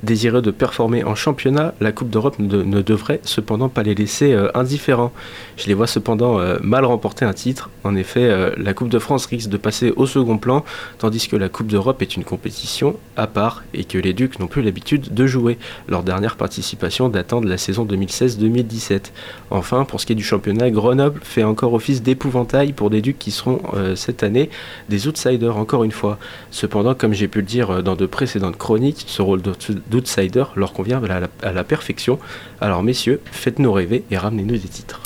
[0.02, 3.96] Désireux de performer en championnat, la Coupe d'Europe ne, de- ne devrait cependant pas les
[3.96, 5.12] laisser euh, indifférents.
[5.58, 7.70] Je les vois cependant euh, mal remporter un titre.
[7.84, 10.64] En effet, euh, la Coupe de France risque de passer au second plan,
[11.00, 14.48] tandis que la Coupe d'Europe est une compétition à part et que les Ducs n'ont
[14.48, 15.58] plus l'habitude de jouer.
[15.90, 19.12] Leur dernière participation datant de la saison 2016-2017.
[19.52, 23.20] Enfin, pour ce qui est du championnat, Grenoble fait encore office d'épouvantail pour des Ducs
[23.20, 23.62] qui seront
[23.96, 24.50] cette année
[24.90, 26.18] des outsiders encore une fois.
[26.52, 29.42] Cependant, comme j'ai pu le dire dans de précédentes chroniques, ce rôle
[29.90, 32.20] d'outsider leur convient à la, à la perfection.
[32.62, 35.02] Alors messieurs, faites-nous rêver et ramenez-nous des titres.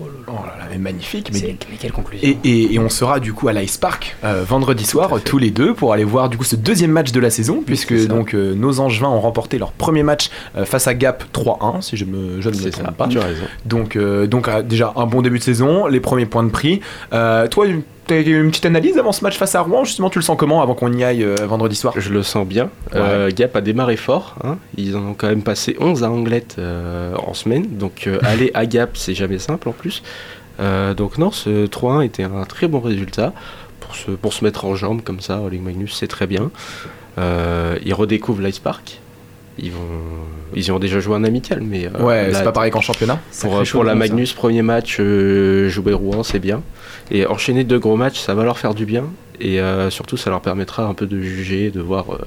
[0.00, 1.30] Oh là là, mais magnifique.
[1.32, 2.26] Mais, quelle conclusion.
[2.26, 5.50] Et, et- et on sera du coup à l'Ice Park euh, vendredi soir tous les
[5.50, 8.54] deux pour aller voir du coup ce deuxième match de la saison puisque donc euh,
[8.54, 12.40] nos Angevins ont remporté leur premier match euh, face à Gap 3-1 si je, me,
[12.40, 13.06] je ne me trompe ça, pas.
[13.06, 13.44] tu as raison.
[13.64, 16.80] Donc, euh, donc euh, déjà un bon début de saison, les premiers points de prix.
[17.12, 17.66] Euh, toi,
[18.06, 20.36] tu as une petite analyse avant ce match face à Rouen justement Tu le sens
[20.36, 21.94] comment avant qu'on y aille euh, vendredi soir?
[21.96, 22.70] Je le sens bien.
[22.94, 24.36] Euh, Gap a démarré fort.
[24.44, 24.58] hein.
[24.76, 27.66] Ils en ont quand même passé 11 à Anglette euh, en semaine.
[27.78, 30.02] Donc aller à Gap, c'est jamais simple en plus.
[30.96, 33.32] Donc non, ce 3-1 était un très bon résultat.
[33.80, 36.50] Pour se, pour se mettre en jambe comme ça, Oleg Magnus, c'est très bien.
[37.18, 39.00] Il redécouvre l'Ice Park.
[39.58, 39.80] Ils vont,
[40.54, 43.20] ils y ont déjà joué un amical, mais euh, Ouais, c'est pas pareil qu'en championnat.
[43.40, 43.96] Pour, pour la ça.
[43.98, 46.62] Magnus, premier match, euh, jouer Rouen, c'est bien.
[47.10, 49.04] Et enchaîner deux gros matchs, ça va leur faire du bien.
[49.40, 52.18] Et euh, surtout, ça leur permettra un peu de juger, de voir euh,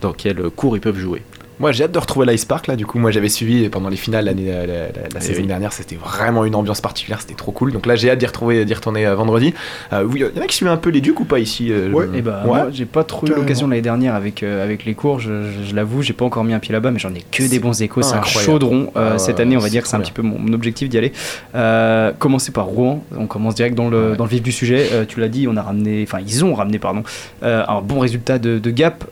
[0.00, 1.22] dans quel cours ils peuvent jouer.
[1.60, 3.96] Moi j'ai hâte de retrouver l'Ice Park là, du coup moi j'avais suivi pendant les
[3.96, 5.46] finales l'année la, la- la- la Eh saison oui.
[5.46, 7.70] dernière, c'était vraiment une ambiance particulière, c'était trop cool.
[7.72, 9.52] Donc là j'ai hâte d'y retrouver d'y retourner euh, vendredi.
[9.92, 11.70] Euh, oui, il y en a qui suivent un peu les ducs ou pas ici
[11.70, 12.06] euh, Ouais.
[12.12, 12.46] je- Et bah, Ouais.
[12.46, 15.68] moi, j'ai pas trop eu l'occasion l'année dernière avec, euh, avec les cours, je, je-
[15.70, 17.82] je l'avoue, j'ai pas encore mis un pied là-bas, mais j'en ai que des bons
[17.82, 18.90] échos, c'est un chaudron.
[18.96, 20.88] Euh, Ah cette année, on va dire que c'est un petit peu mon, mon objectif
[20.88, 21.12] d'y aller.
[21.54, 24.88] Euh, commencer par Rouen, on commence direct dans le, dans le vif du sujet.
[24.92, 27.02] Euh, tu l'as dit, on a ramené, enfin, ils ont ramené, pardon,
[27.42, 29.04] euh, un bon résultat de, de Gap.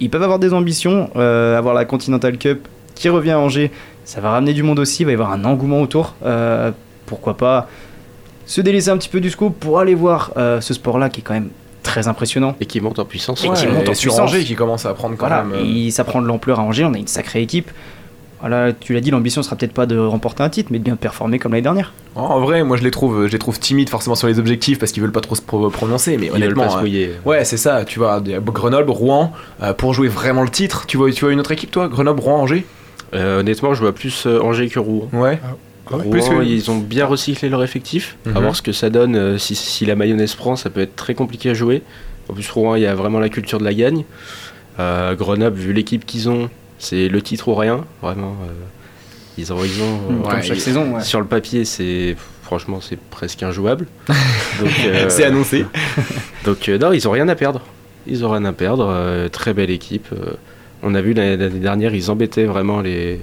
[0.00, 3.70] Ils peuvent avoir des ambitions, euh, avoir la Continental Cup qui revient à Angers,
[4.04, 6.14] ça va ramener du monde aussi, il va y avoir un engouement autour.
[6.24, 6.70] Euh,
[7.06, 7.68] pourquoi pas
[8.46, 11.22] se délaisser un petit peu du scoop pour aller voir euh, ce sport-là qui est
[11.22, 11.50] quand même
[11.82, 12.54] très impressionnant.
[12.60, 13.44] Et qui monte en puissance.
[13.44, 14.30] Et qui Ouais, monte en sur puissance.
[14.30, 15.60] Angers qui commence à prendre quand Voilà, même.
[15.60, 17.70] euh, et ça prend de l'ampleur à Angers, on a une sacrée équipe.
[18.40, 20.94] Voilà, tu l'as dit, l'ambition sera peut-être pas de remporter un titre, mais de bien
[20.96, 21.92] performer comme l'année dernière.
[22.14, 24.78] En en vrai, moi je les trouve, je les trouve timides forcément sur les objectifs
[24.78, 27.44] parce qu'ils veulent pas trop se pro- prononcer, mais Ils honnêtement, pas se euh, ouais,
[27.44, 27.84] c'est ça.
[27.84, 29.32] Tu vois, Grenoble, Rouen,
[29.62, 30.84] euh, pour jouer vraiment le titre.
[30.86, 32.64] Tu vois, tu vois une autre équipe, toi, Grenoble, Rouen, Angers?
[33.14, 35.08] Euh, honnêtement, je vois plus euh, Angers que Rouen.
[35.12, 35.40] Ouais.
[35.86, 38.16] Rouen, Plus que- ils ont bien recyclé leur effectif.
[38.26, 38.36] Mhm.
[38.36, 39.38] À voir ce que ça donne.
[39.38, 41.82] si, si la mayonnaise prend, ça peut être très compliqué à jouer.
[42.28, 44.04] En plus, Rouen, il y a vraiment la culture de la gagne.
[44.78, 47.84] Euh, Grenoble, vu l'équipe qu'ils ont, c'est le titre ou rien.
[48.02, 48.52] Vraiment, euh,
[49.36, 49.62] ils ont.
[49.64, 51.02] Ils ont Mm, comme chaque ils- saison, ouais.
[51.02, 52.16] Sur le papier, c'est.
[52.42, 53.86] Franchement, c'est presque injouable.
[54.86, 55.66] Euh, C'est annoncé.
[56.44, 57.60] donc, euh, non, ils ont rien à perdre.
[58.06, 58.88] Ils ont rien à perdre.
[58.90, 60.06] euh, très belle équipe.
[60.12, 60.32] euh,
[60.82, 63.20] on a vu l'année dernière, ils embêtaient vraiment les,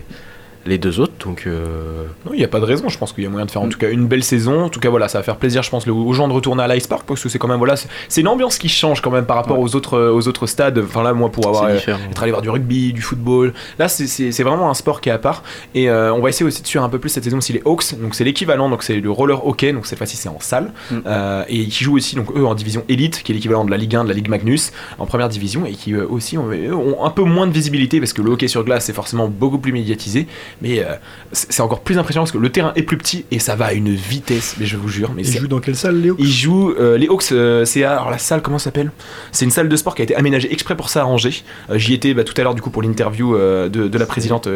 [0.66, 1.13] les deux autres.
[1.26, 2.89] Donc, euh, Non, il n'y a pas de raison.
[2.89, 4.63] Je pense qu'il y a moyen de faire en tout cas une belle saison.
[4.63, 6.68] En tout cas, voilà, ça va faire plaisir, je pense, aux gens de retourner à
[6.74, 9.26] l'Ice Park parce que c'est quand même voilà, c'est- une ambiance qui change quand même
[9.26, 10.80] par rapport aux autres aux autres stades.
[10.80, 11.78] Enfin là, moi, pour avoir euh,
[12.09, 15.18] être allé voir du rugby, du football, là, c'est- vraiment un sport qui est à
[15.20, 15.43] part.
[15.74, 17.61] Et euh, on va essayer aussi de suivre un peu plus cette saison aussi les
[17.66, 17.95] Hawks.
[18.01, 18.70] Donc c'est l'équivalent.
[18.70, 19.72] Donc c'est le roller hockey.
[19.74, 20.95] Donc cette fois-ci c'est en salle Mm.
[21.07, 23.78] Euh, et qui jouent aussi donc eux en division élite, qui est l'équivalent de la
[23.78, 27.03] Ligue 1, de la Ligue Magnus en première division et qui euh, aussi ont, ont
[27.05, 29.72] un peu moins de visibilité parce que le hockey sur glace c'est forcément beaucoup plus
[29.72, 30.28] médiatisé.
[30.62, 30.93] Mais euh,
[31.34, 33.74] c'est encore plus impressionnant parce que le terrain est plus petit et ça va à
[33.74, 35.12] une vitesse, mais je vous jure.
[35.16, 36.16] Mais Ils c'est- jouent dans quelle salle, Léo?
[36.18, 38.91] Ils jouent euh, les Hawks, euh, c'est alors la salle comment ça s'appelle?
[39.32, 41.43] C'est une salle de sport qui a été aménagée exprès pour ça à Angers.
[41.70, 44.06] Euh, J'y étais bah, tout à l'heure du coup pour l'interview euh, de, de la
[44.06, 44.47] présidente.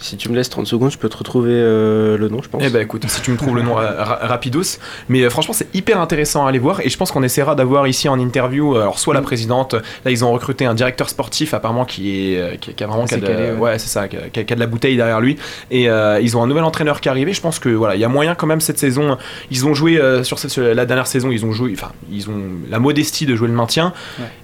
[0.00, 2.48] Euh, si tu me laisses 30 secondes, je peux te retrouver euh, le nom, je
[2.48, 2.62] pense.
[2.64, 4.78] eh ben écoute, si tu me trouves le nom ra- rapidos.
[5.08, 6.80] Mais euh, franchement, c'est hyper intéressant à aller voir.
[6.80, 9.74] Et je pense qu'on essaiera d'avoir ici en interview, euh, alors soit la présidente,
[10.04, 13.04] là ils ont recruté un directeur sportif apparemment qui est euh, qui, qui a vraiment
[13.04, 13.58] qui a Assez de, calé, ouais.
[13.58, 15.36] ouais, c'est ça, qui a, qui de la bouteille derrière lui.
[15.70, 17.32] Et euh, ils ont un nouvel entraîneur qui est arrivé.
[17.32, 19.16] Je pense que voilà, il y a moyen quand même cette saison.
[19.50, 22.28] Ils ont joué euh, sur, ce- sur la dernière saison, ils ont joué, enfin ils
[22.30, 22.40] ont
[22.70, 23.92] la modestie de jouer le maintien.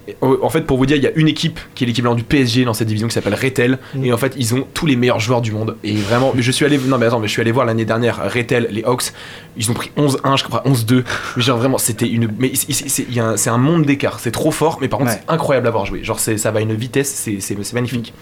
[0.08, 2.14] Et, euh, en fait, pour vous dire, il y a une équipe qui est l'équivalent
[2.14, 3.78] du PSG dans cette division qui s'appelle Retel.
[4.02, 5.76] Et en fait, ils ont tous les meilleurs joueurs du monde.
[5.84, 8.32] Et vraiment, je suis allé, non mais attends, mais je suis allé voir l'année dernière
[8.32, 9.12] Retel, les Hawks.
[9.56, 11.04] Ils ont pris 11-1, je crois, 11-2.
[11.36, 14.20] Mais genre vraiment, c'était une, mais c'est- un- c'est un monde d'écart.
[14.20, 15.20] C'est trop fort, mais par contre, Ouais.
[15.26, 16.02] c'est incroyable à voir jouer.
[16.04, 18.12] Genre, c'est- ça va à une vitesse, c'est c'est- c'est magnifique.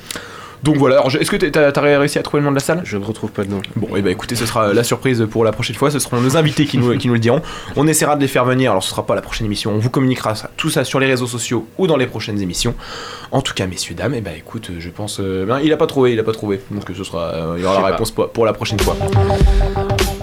[0.65, 2.81] Donc voilà, alors, est-ce que t'as as réussi à trouver le nom de la salle?
[2.85, 3.61] Je ne retrouve pas le nom.
[3.77, 5.91] Bon, et bah écoutez, ce sera la surprise pour la prochaine fois.
[5.91, 7.43] Ce seront nos invités qui nous, qui nous le diront.
[7.77, 8.71] On essaiera de les faire venir.
[8.71, 9.73] Alors, ce sera pas la prochaine émission.
[9.73, 12.75] On vous communiquera ça- tout ça sur les réseaux sociaux ou dans les prochaines émissions.
[13.31, 15.21] En tout cas, messieurs, dames, et bah écoute, je pense.
[15.21, 16.61] euh, ben, il a pas trouvé, il a pas trouvé.
[16.71, 17.25] Donc, ce sera.
[17.35, 18.97] euh, il y aura la réponse pour, pour la prochaine fois.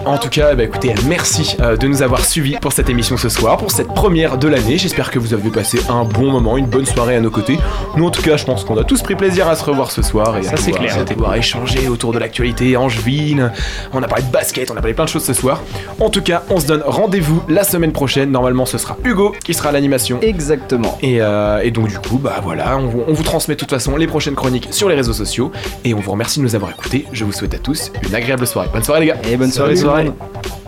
[0.04, 3.28] En tout cas, bah écoutez, merci euh, de nous avoir suivis pour cette émission ce
[3.28, 4.76] soir, pour cette première de l'année.
[4.76, 7.58] J'espère que vous avez passé un bon moment, une bonne soirée à nos côtés.
[7.96, 10.02] Nous, en tout cas, je pense qu'on a tous pris plaisir à se revoir ce
[10.02, 10.98] soir et à Ça, c'est pouvoir- clair.
[11.02, 13.52] à pouvoir échanger autour de l'actualité angevine.
[13.92, 15.62] On a parlé de basket, on a parlé plein de choses ce soir.
[16.00, 18.30] En tout cas, on se donne rendez-vous la semaine prochaine.
[18.32, 20.18] Normalement, ce sera Hugo qui sera à l'animation.
[20.20, 20.98] Exactement.
[21.02, 23.70] Et, euh, et donc, du coup, bah voilà, on vous, on vous transmet de toute
[23.70, 25.52] façon les prochaines chroniques sur les réseaux sociaux.
[25.84, 27.06] Et on vous remercie de nous avoir écoutés.
[27.12, 28.68] Je vous souhaite à tous une agréable soirée.
[28.72, 29.16] Bonne soirée, les gars.
[29.30, 29.91] Et bonne soirée, Salut.
[29.92, 30.61] Joy.